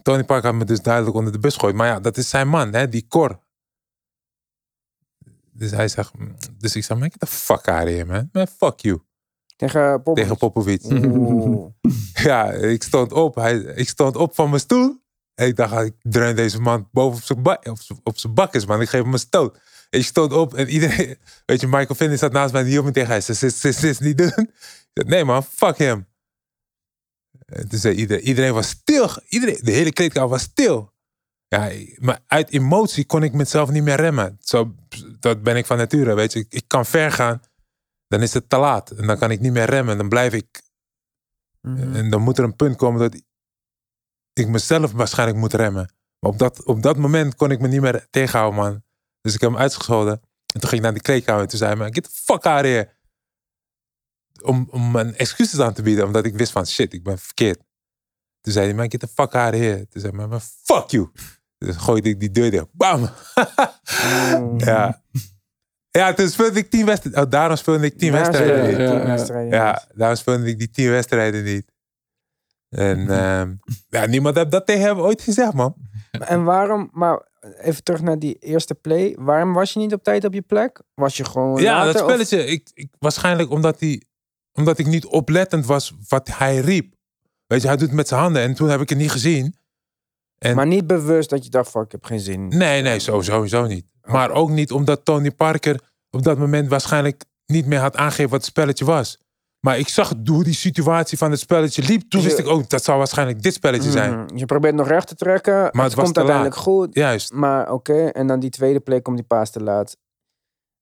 [0.01, 1.75] Tony Parker had me dus duidelijk onder de bus gegooid.
[1.75, 3.39] Maar ja, dat is zijn man, hè, die Cor.
[5.51, 8.29] Dus hij zegt, mm, dus ik zei, man, get the fuck out of here, man.
[8.31, 8.99] Man, fuck you.
[9.55, 10.23] Tegen Popovic.
[10.23, 10.81] Tegen Popovic.
[12.23, 13.35] Ja, ik stond op.
[13.35, 15.01] Hij, ik stond op van mijn stoel.
[15.35, 18.33] En ik dacht, ik dreun deze man boven op zijn, ba- op zijn, op zijn
[18.33, 18.81] bakkes, man.
[18.81, 19.59] Ik geef hem een stoot.
[19.89, 21.17] En ik stond op en iedereen...
[21.45, 22.63] Weet je, Michael Finney zat naast mij.
[22.63, 23.21] Die hield me tegen hij.
[23.21, 24.27] zei, Sis, sis, sis, niet doen.
[24.27, 26.07] Ik zei, nee man, fuck hem.
[27.49, 29.09] En toen zei iedereen, iedereen was stil.
[29.27, 30.93] Iedereen, de hele kleedkamer was stil.
[31.47, 34.37] Ja, maar uit emotie kon ik mezelf niet meer remmen.
[34.39, 34.75] Zo,
[35.19, 36.39] dat ben ik van nature, weet je.
[36.39, 37.41] Ik, ik kan ver gaan,
[38.07, 38.91] dan is het te laat.
[38.91, 39.97] En dan kan ik niet meer remmen.
[39.97, 40.61] Dan blijf ik
[41.61, 41.95] Mhm.
[41.95, 43.21] en dan moet er een punt komen dat
[44.33, 45.93] ik mezelf waarschijnlijk moet remmen.
[46.19, 48.83] Maar op dat, op dat moment kon ik me niet meer tegenhouden, man.
[49.21, 50.13] Dus ik heb hem uitgescholden.
[50.53, 51.41] En toen ging ik naar die kleedkamer.
[51.41, 52.89] En toen zei hij, get the fuck out of here.
[54.43, 56.05] Om, om mijn excuses aan te bieden.
[56.05, 57.57] Omdat ik wist van, shit, ik ben verkeerd.
[58.41, 59.87] Toen zei hij, man, get the fuck out of here.
[59.87, 61.09] Toen zei hij, man, fuck you.
[61.57, 62.67] Dus gooide ik die deur dicht.
[62.71, 63.09] Bam!
[64.35, 64.53] Oeh.
[64.57, 65.01] ja.
[65.91, 67.23] Ja, toen speelde ik tien wedstrijden.
[67.23, 69.19] Oh, daarom speelde ik tien wedstrijden.
[69.19, 71.71] spelen ja, daarom speelde ik die tien wedstrijden niet.
[72.69, 73.53] En ehm,
[73.89, 75.75] ja, niemand heeft dat tegen hem ooit gezegd, man.
[76.11, 77.27] En waarom, maar
[77.61, 79.15] even terug naar die eerste play.
[79.19, 80.81] Waarom was je niet op tijd op je plek?
[80.93, 84.03] Was je gewoon Ja, later, dat of- spelletje, ik, ik, waarschijnlijk omdat, hij,
[84.59, 86.93] omdat ik niet oplettend was wat hij riep.
[87.47, 89.55] Weet je, hij doet het met zijn handen en toen heb ik het niet gezien.
[90.37, 92.47] En Maar niet bewust dat je dacht van ik heb geen zin.
[92.47, 93.85] nee, nee, zo, sowieso niet.
[94.03, 95.79] Maar ook niet omdat Tony Parker
[96.09, 99.17] op dat moment waarschijnlijk niet meer had aangegeven wat het spelletje was.
[99.59, 102.09] Maar ik zag hoe die situatie van het spelletje liep.
[102.09, 104.19] Toen wist ik ook, dat zou waarschijnlijk dit spelletje zijn.
[104.19, 104.37] Mhm.
[104.37, 105.69] Je probeert nog recht te trekken.
[105.71, 106.95] Maar het komt te uiteindelijk goed.
[106.95, 107.31] Juist.
[107.33, 109.97] Maar oké, en dan die tweede play komt die paas te laat.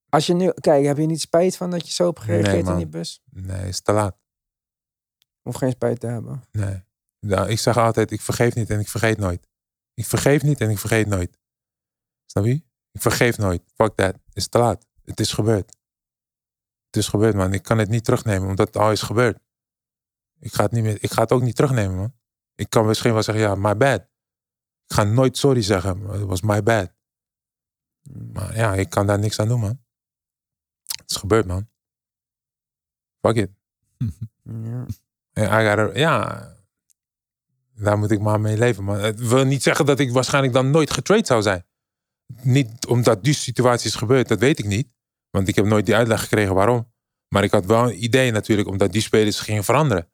[0.09, 2.71] Als je nu, kijk, heb je niet spijt van dat je zo hebt gereageerd Nee,
[2.71, 3.21] in die bus?
[3.29, 4.17] Nee, is te laat.
[5.43, 6.43] Of geen spijt te hebben?
[6.51, 6.83] Nee.
[7.19, 9.47] Ja, ik zeg altijd, ik vergeef niet en ik vergeet nooit.
[9.93, 11.37] Ik vergeef niet en ik vergeet nooit.
[12.25, 12.53] Snap je?
[12.91, 13.61] Ik vergeef nooit.
[13.75, 14.13] Fuck that.
[14.13, 14.85] Het is te laat.
[15.03, 15.77] Het is gebeurd.
[16.85, 17.53] Het is gebeurd, man.
[17.53, 19.39] Ik kan het niet terugnemen, omdat het al is gebeurd.
[20.39, 22.13] Ik ga het, niet meer, ik ga het ook niet terugnemen, man.
[22.55, 24.01] Ik kan misschien wel zeggen, ja, my bad.
[24.85, 26.93] Ik ga nooit sorry zeggen, het was my bad.
[28.33, 29.85] Maar ja, ik kan daar niks aan doen, man.
[31.07, 31.67] Het is gebeurd, man.
[33.21, 33.49] Fuck it.
[35.33, 35.75] Ja.
[35.75, 36.47] Gotta- ja,
[37.75, 38.83] daar moet ik maar mee leven.
[38.83, 41.65] Maar het wil niet zeggen dat ik waarschijnlijk dan nooit getrade zou zijn.
[42.41, 44.93] Niet omdat die situatie is gebeurd, dat weet ik niet.
[45.29, 46.91] Want ik heb nooit die uitleg gekregen waarom.
[47.27, 50.09] Maar ik had wel een idee natuurlijk, omdat die spelers gingen veranderen.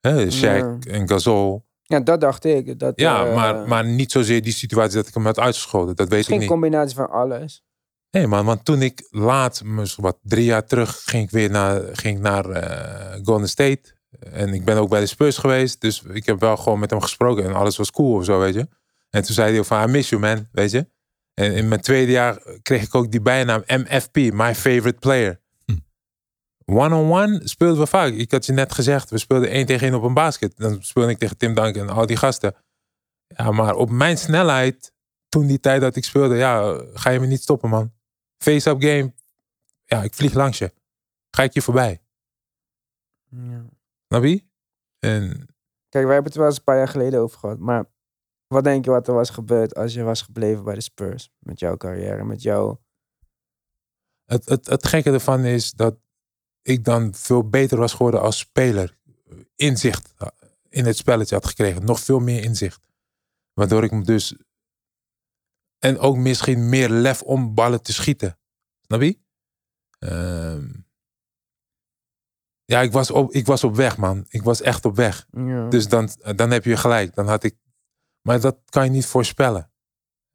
[0.00, 0.78] Hè, Shaq Ja.
[0.80, 2.78] en Gasol Ja, dat dacht ik.
[2.78, 5.96] Dat, Ja, eh, maar, maar niet zozeer die situatie dat ik hem had uitgeschoten.
[5.96, 6.48] Dat weet ik Geen niet.
[6.48, 7.64] combinatie van alles.
[8.10, 9.62] Nee man, want toen ik laat,
[9.96, 13.94] wat drie jaar terug, ging ik weer naar, ging ik naar eh, Golden State.
[14.20, 15.80] En ik ben ook bij de Spurs geweest.
[15.80, 18.54] Dus ik heb wel gewoon met hem gesproken en alles was cool of zo, weet
[18.54, 18.68] je.
[19.10, 20.88] En toen zei hij ook van, I miss you man, weet je.
[21.34, 25.40] En in mijn tweede jaar kreeg ik ook die bijnaam MFP, my favorite player.
[26.64, 28.12] One-on-one speelden we vaak.
[28.12, 30.56] Ik had je net gezegd, we speelden één tegen één op een basket.
[30.56, 32.54] Dan speelde ik tegen Tim Duncan en al die gasten.
[33.26, 34.92] Ja, maar op mijn snelheid,
[35.28, 37.92] toen die tijd dat ik speelde, ja, ga je me niet stoppen, man.
[38.38, 39.14] Face-up game,
[39.84, 40.72] ja, ik vlieg langs je.
[41.30, 42.00] Ga ik je voorbij.
[43.30, 43.64] Ja.
[44.08, 44.44] Snap je?
[44.98, 45.56] En
[45.88, 47.58] Kijk, wij hebben het er wel eens een paar jaar geleden over gehad.
[47.58, 47.84] Maar
[48.46, 51.30] wat denk je wat er was gebeurd als je was gebleven bij de Spurs?
[51.38, 52.80] Met jouw carrière, met jouw...
[54.24, 55.96] het, het, het gekke ervan is dat
[56.62, 58.98] ik dan veel beter was geworden als speler.
[59.54, 60.14] Inzicht
[60.68, 61.84] in het spelletje had gekregen.
[61.84, 62.80] Nog veel meer inzicht.
[63.52, 64.34] Waardoor ik me dus...
[65.78, 68.38] En ook misschien meer lef om ballen te schieten.
[68.80, 69.18] Snap je?
[69.98, 70.68] Ehm,
[72.64, 74.24] ja, ik was, op, ik was op weg, man.
[74.28, 75.26] Ik was echt op weg.
[75.30, 75.68] Ja.
[75.68, 77.14] Dus dan, dan heb je gelijk.
[77.14, 77.56] Dan had ik,
[78.22, 79.70] maar dat kan je niet voorspellen.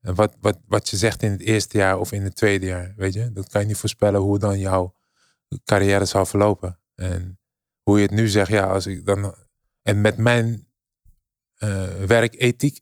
[0.02, 2.94] En wat, wat, wat je zegt in het eerste jaar of in het tweede jaar,
[2.96, 4.96] weet je, dat kan je niet voorspellen hoe dan jouw
[5.64, 6.80] carrière zal verlopen.
[6.96, 7.40] En
[7.82, 9.36] hoe je het nu zegt, ja, als ik dan.
[9.82, 10.68] En met mijn
[11.56, 12.80] eh, werkethiek,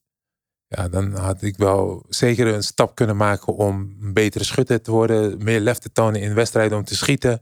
[0.69, 4.91] ja, dan had ik wel zeker een stap kunnen maken om een betere schutter te
[4.91, 7.41] worden, meer lef te tonen in wedstrijden om te schieten,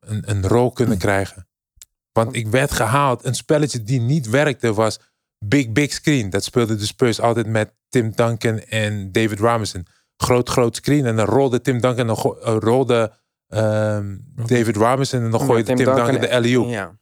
[0.00, 1.48] een, een rol kunnen krijgen.
[2.12, 3.24] Want ik werd gehaald.
[3.24, 5.00] Een spelletje die niet werkte was
[5.38, 6.30] Big Big Screen.
[6.30, 9.86] Dat speelde de Spurs altijd met Tim Duncan en David Robinson.
[10.16, 11.06] Groot, groot screen.
[11.06, 13.12] En dan rolde Tim Duncan en dan eh, rolde
[13.48, 14.16] ehm,
[14.46, 16.66] David Robinson en dan gooide Tim, Duncan, de LEU.
[16.66, 16.98] Ja.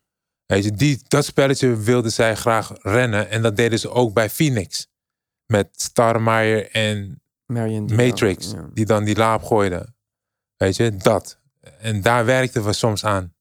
[0.47, 3.31] Weet je, die, dat spelletje wilden zij graag rennen.
[3.31, 4.91] En dat deden ze ook bij Phoenix.
[5.53, 8.51] Met Starmeyer en Marion Matrix.
[8.51, 8.69] ja.
[8.75, 9.95] Die dan die laap gooiden.
[10.57, 11.39] Weet je, dat.
[11.79, 13.35] En daar werkten we soms aan.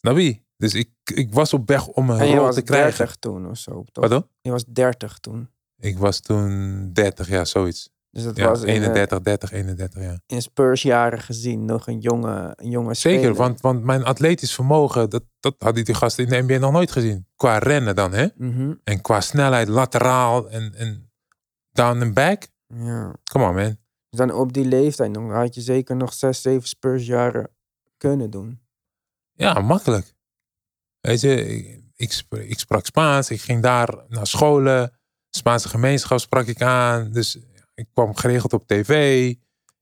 [0.00, 0.42] Snap je?
[0.56, 2.96] Dus ik, ik was op weg om een rol te krijgen.
[2.98, 4.08] 30 toen of zo, toch?
[4.08, 4.26] Pardon?
[4.40, 5.48] Je was 30 toen.
[5.78, 7.92] Ik was toen 30 jaar, zoiets.
[8.10, 10.20] Dus dat Ja, was in, eh, 31, 30, 31 jaar.
[10.26, 13.36] in Spurs jaren gezien nog een jonge, een jonge Zeker, speler.
[13.36, 16.90] want, want mijn atletisch vermogen, dat, dat hadden die gasten in de NBA nog nooit
[16.92, 17.26] gezien.
[17.36, 18.26] Qua rennen dan, hè?
[18.36, 21.03] Mhm, En qua snelheid, lateraal en, en
[21.74, 22.46] down and back.
[22.66, 23.14] ja.
[23.24, 23.76] Come on, man.
[24.10, 27.50] Dus dan op die leeftijd dan had je zeker nog 6, 7 Spurs jaren
[27.96, 28.60] kunnen doen.
[29.32, 30.14] Ja, makkelijk.
[31.00, 31.44] Weet je,
[31.96, 33.30] ik, ik sprak Spaans.
[33.30, 34.92] Ik ging daar naar scholen.
[35.30, 37.12] Spaanse gemeenschap sprak ik aan.
[37.12, 37.38] Dus
[37.74, 39.34] ik kwam geregeld op tv.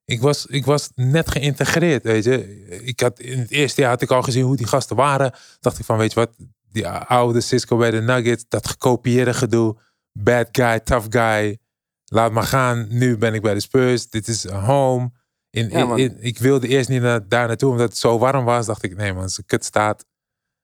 [0.04, 2.66] Ik was, ik was net geïntegreerd, weet je.
[2.84, 5.32] Ik had, in het eerste jaar had ik al gezien hoe die gasten waren.
[5.60, 6.30] Dacht ik van, weet je wat,
[6.70, 9.76] die oude Cisco bij de Nuggets, dat gekopieerde gedoe.
[10.12, 11.58] Bad guy, tough guy.
[12.12, 12.86] Laat maar gaan.
[12.90, 14.08] Nu ben ik bij de Spurs.
[14.08, 15.10] Dit is home.
[15.50, 18.66] In, Ja, in- ik wilde eerst niet naar, daar naartoe omdat het zo warm was.
[18.66, 20.04] Dacht ik, nee man, als het kut staat,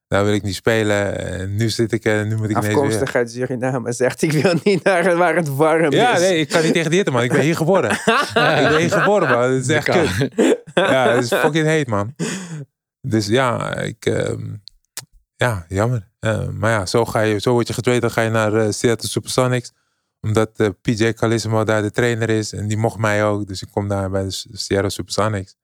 [0.07, 1.19] daar wil ik niet spelen.
[1.19, 2.57] En nu zit ik en nu moet ik.
[2.57, 6.21] Afkomstig uit Suriname zegt ik wil niet naar waar het warm Ja, is.
[6.21, 7.23] nee, ik kan niet tegen die hitte, man.
[7.23, 7.91] Ik ben hier geboren.
[8.61, 9.51] ik ben hier geboren, man.
[9.51, 10.31] Het is echt kut.
[10.75, 12.15] Ja, het is fucking heet, man.
[13.01, 14.07] Dus ja, ik...
[14.07, 14.55] ehm,
[15.37, 16.09] ja, jammer.
[16.19, 18.03] Eh, maar ja, zo, ga je, zo word je getraind.
[18.03, 19.73] Dan ga je naar eh, Seattle Supersonics.
[20.21, 22.53] Omdat eh, PJ Calissimo daar de trainer is.
[22.53, 23.47] En die mocht mij ook.
[23.47, 25.57] Dus ik kom daar bij de S- Seattle Supersonics.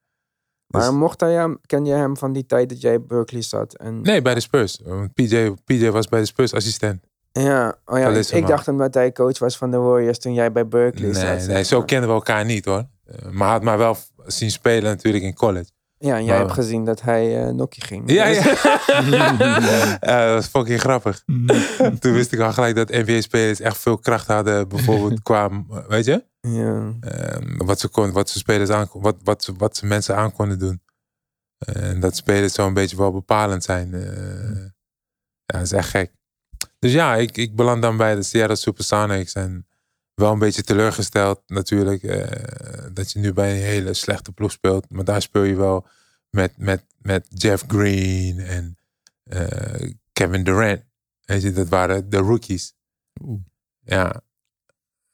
[0.67, 3.41] Dus- Maar mocht hij hem, ken je hem van die tijd dat jij in Berkeley
[3.41, 3.73] zat?
[3.75, 4.79] En, Nee, bij de Spurs.
[4.83, 7.03] Want PJ, PJ was bij de Spurs assistent.
[7.31, 10.67] Ja, oh ja ik, dacht omdat hij coach was van de Warriors toen jij bij
[10.67, 11.47] Berkeley zat.
[11.47, 11.85] Nee, zo maar.
[11.87, 12.87] kennen we elkaar niet hoor.
[13.05, 15.69] Eh, Maar hij had mij wel zien spelen natuurlijk in college.
[15.97, 18.11] Ja, en jij Maar- hebt gezien dat hij eh nokkie ging.
[18.11, 18.43] Ja, Dus-
[19.09, 19.35] ja.
[20.01, 21.23] Ja, dat was fucking grappig.
[21.99, 24.67] Toen wist ik al gelijk dat NBA-spelers echt veel kracht hadden.
[24.67, 25.49] Bijvoorbeeld qua,
[25.87, 26.25] weet je?
[26.41, 26.93] ja.
[26.99, 30.31] eh, wat, ze kon, wat ze spelers aan, wat, wat, ze, wat ze mensen aan
[30.31, 30.81] konden doen.
[31.57, 33.93] En dat spelers zo een beetje wel bepalend zijn.
[33.93, 34.61] eh,
[35.45, 36.11] ja, dat is echt gek.
[36.79, 39.33] Dus ja, ik, ik beland dan bij de Seattle Supersonics.
[39.33, 39.67] En
[40.15, 42.03] wel een beetje teleurgesteld natuurlijk.
[42.03, 44.89] eh, dat je nu bij een hele slechte ploeg speelt.
[44.89, 45.87] Maar daar speel je wel
[46.29, 48.77] met, met, met Jeff Green en
[49.23, 50.83] eh, Kevin Durant.
[51.21, 52.75] Weet je, dat waren de rookies.
[53.23, 53.41] Oeh.
[53.79, 54.21] Ja,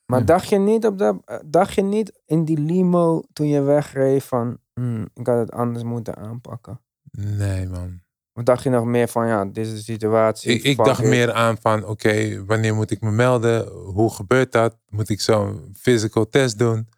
[0.06, 0.26] Maar Ja.
[0.26, 4.24] dacht je niet op dat, eh, dacht je niet in die limo toen je wegreed
[4.24, 6.82] van, hmm, ik had het anders moeten aanpakken?
[7.12, 8.02] nee man.
[8.42, 10.52] Of dacht je nog meer van, ja, dit is de situatie.
[10.54, 13.68] Ik, ik dacht meer aan van, oké, wanneer moet ik me melden?
[13.68, 14.78] Hoe gebeurt dat?
[14.90, 16.90] Moet ik zo'n physical test doen?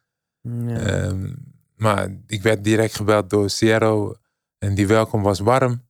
[0.41, 0.77] Ja.
[0.77, 1.33] Ehm,
[1.75, 4.15] maar ik werd direct gebeld door Sierra
[4.57, 5.81] en die welkom was warm.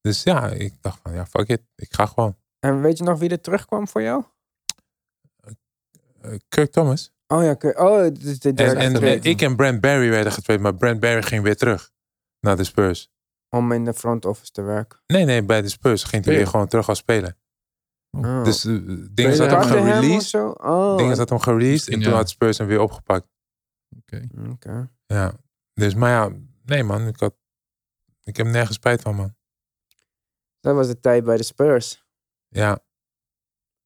[0.00, 1.62] Dus ja, ik dacht van, ja, fuck it.
[1.76, 2.36] Ik ga gewoon.
[2.58, 4.22] En weet je nog wie er terugkwam voor jou?
[6.20, 7.12] Eh, Kirk Thomas.
[7.26, 7.72] Oh ja, oké.
[7.76, 9.06] oh, het is de En, derde en, trade.
[9.06, 11.92] en ik en Brent Barry werden getraind, maar Brent Barry ging weer terug
[12.40, 13.10] naar de Spurs.
[13.56, 15.00] Om in de front office te werken.
[15.06, 17.36] Nee, nee, bij de Spurs ging hij weer gewoon terug als speler.
[18.10, 18.44] Oh.
[18.44, 19.68] Dus uh, dingen Tweede zat hem helft.
[19.68, 20.28] Startte hem gereleased.
[20.28, 20.48] zo?
[20.48, 23.26] Oh, Dingen zat hem gereleased en toen had Spurs hem weer opgepakt.
[23.96, 24.26] Oké.
[24.50, 24.90] oké.
[25.06, 25.32] Ja.
[25.72, 27.34] Dus, maar ja, nee man, ik, had,
[28.22, 29.34] ik heb nergens spijt van man.
[30.60, 32.04] Dat was de tijd bij de Spurs.
[32.48, 32.84] Ja,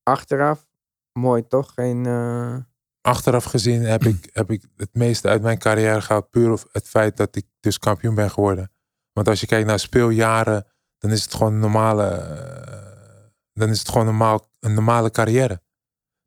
[0.02, 0.68] Achteraf,
[1.12, 1.72] mooi toch?
[1.74, 2.06] Geen...
[2.06, 2.56] eh,
[3.00, 6.30] achteraf gezien heb ik, heb ik het meeste uit mijn carrière gehaald.
[6.30, 8.72] Puur op het feit dat ik dus kampioen ben geworden.
[9.20, 10.66] Want als je kijkt naar speeljaren,
[10.98, 15.62] dan is het gewoon een normale, eh, dan is het gewoon normaal, een normale carrière.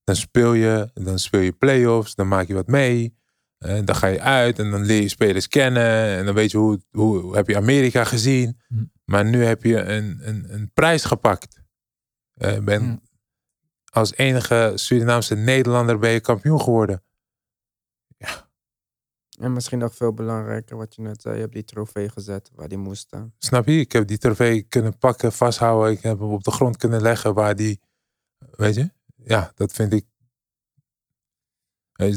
[0.03, 3.17] Dan speel je, dan speel je play-offs, dan maak je wat mee.
[3.57, 6.17] En dan ga je uit en dan leer je spelers kennen.
[6.17, 8.59] En dan weet je hoe, hoe, hoe heb je Amerika gezien.
[8.67, 8.83] Hm.
[9.05, 11.61] Maar nu heb je een, een, een prijs gepakt.
[12.33, 12.97] Eh, ben, Hm.
[13.91, 17.03] Als enige Surinaamse Nederlander ben je kampioen geworden.
[19.43, 21.35] En misschien nog veel belangrijker wat je net zei.
[21.35, 23.33] Je hebt die trofee gezet waar die moest staan.
[23.37, 23.79] Snap je?
[23.79, 25.91] Ik heb die trofee kunnen pakken, vasthouden.
[25.91, 27.79] Ik heb hem op de grond kunnen leggen waar die...
[28.51, 28.91] Weet je?
[29.15, 30.05] Ja, dat vind ik...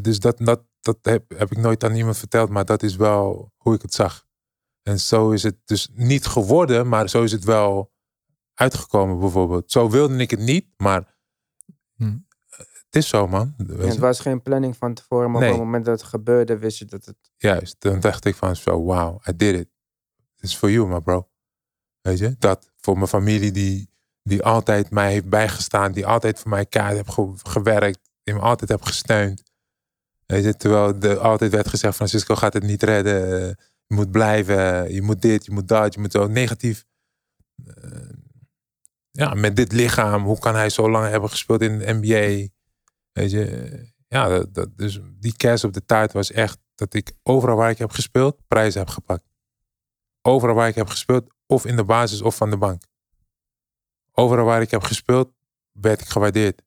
[0.02, 2.50] Dus dat, dat, dat heb, heb ik nooit aan iemand verteld.
[2.50, 4.26] Maar dat is wel hoe ik het zag.
[4.82, 6.88] En zo is het dus niet geworden.
[6.88, 7.92] Maar zo is het wel
[8.54, 9.70] uitgekomen bijvoorbeeld.
[9.70, 10.66] Zo wilde ik het niet.
[10.76, 11.14] Maar
[11.96, 12.16] Hm.
[12.86, 13.54] Het is zo man.
[13.56, 15.50] Het was geen planning van tevoren, maar Nee.
[15.50, 17.16] op het moment dat het gebeurde, wist je dat het...
[17.36, 19.68] Juist, dan dacht ik van zo, wow, I did it.
[20.40, 21.28] It's for you, my bro.
[22.00, 23.90] Weet je, dat voor mijn familie die,
[24.22, 28.40] die altijd mij heeft bijgestaan, die altijd voor mij kaart heeft ge- gewerkt, die me
[28.40, 29.42] altijd heeft gesteund.
[30.26, 33.48] Weet je, terwijl er altijd werd gezegd, Francisco gaat het niet redden,
[33.86, 36.84] je moet blijven, je moet dit, je moet dat, je moet zo negatief.
[37.64, 37.74] Eh,
[39.10, 42.48] ja, met dit lichaam, hoe kan hij zo lang hebben gespeeld in de NBA?
[43.16, 47.12] Weet je, ja, dat, dat, dus die kerst op de taart was echt dat ik
[47.22, 49.28] overal waar ik heb gespeeld, prijzen heb gepakt.
[50.22, 52.82] Overal waar ik heb gespeeld, of in de basis of van de bank.
[54.12, 55.32] Overal waar ik heb gespeeld,
[55.72, 56.62] werd ik gewaardeerd.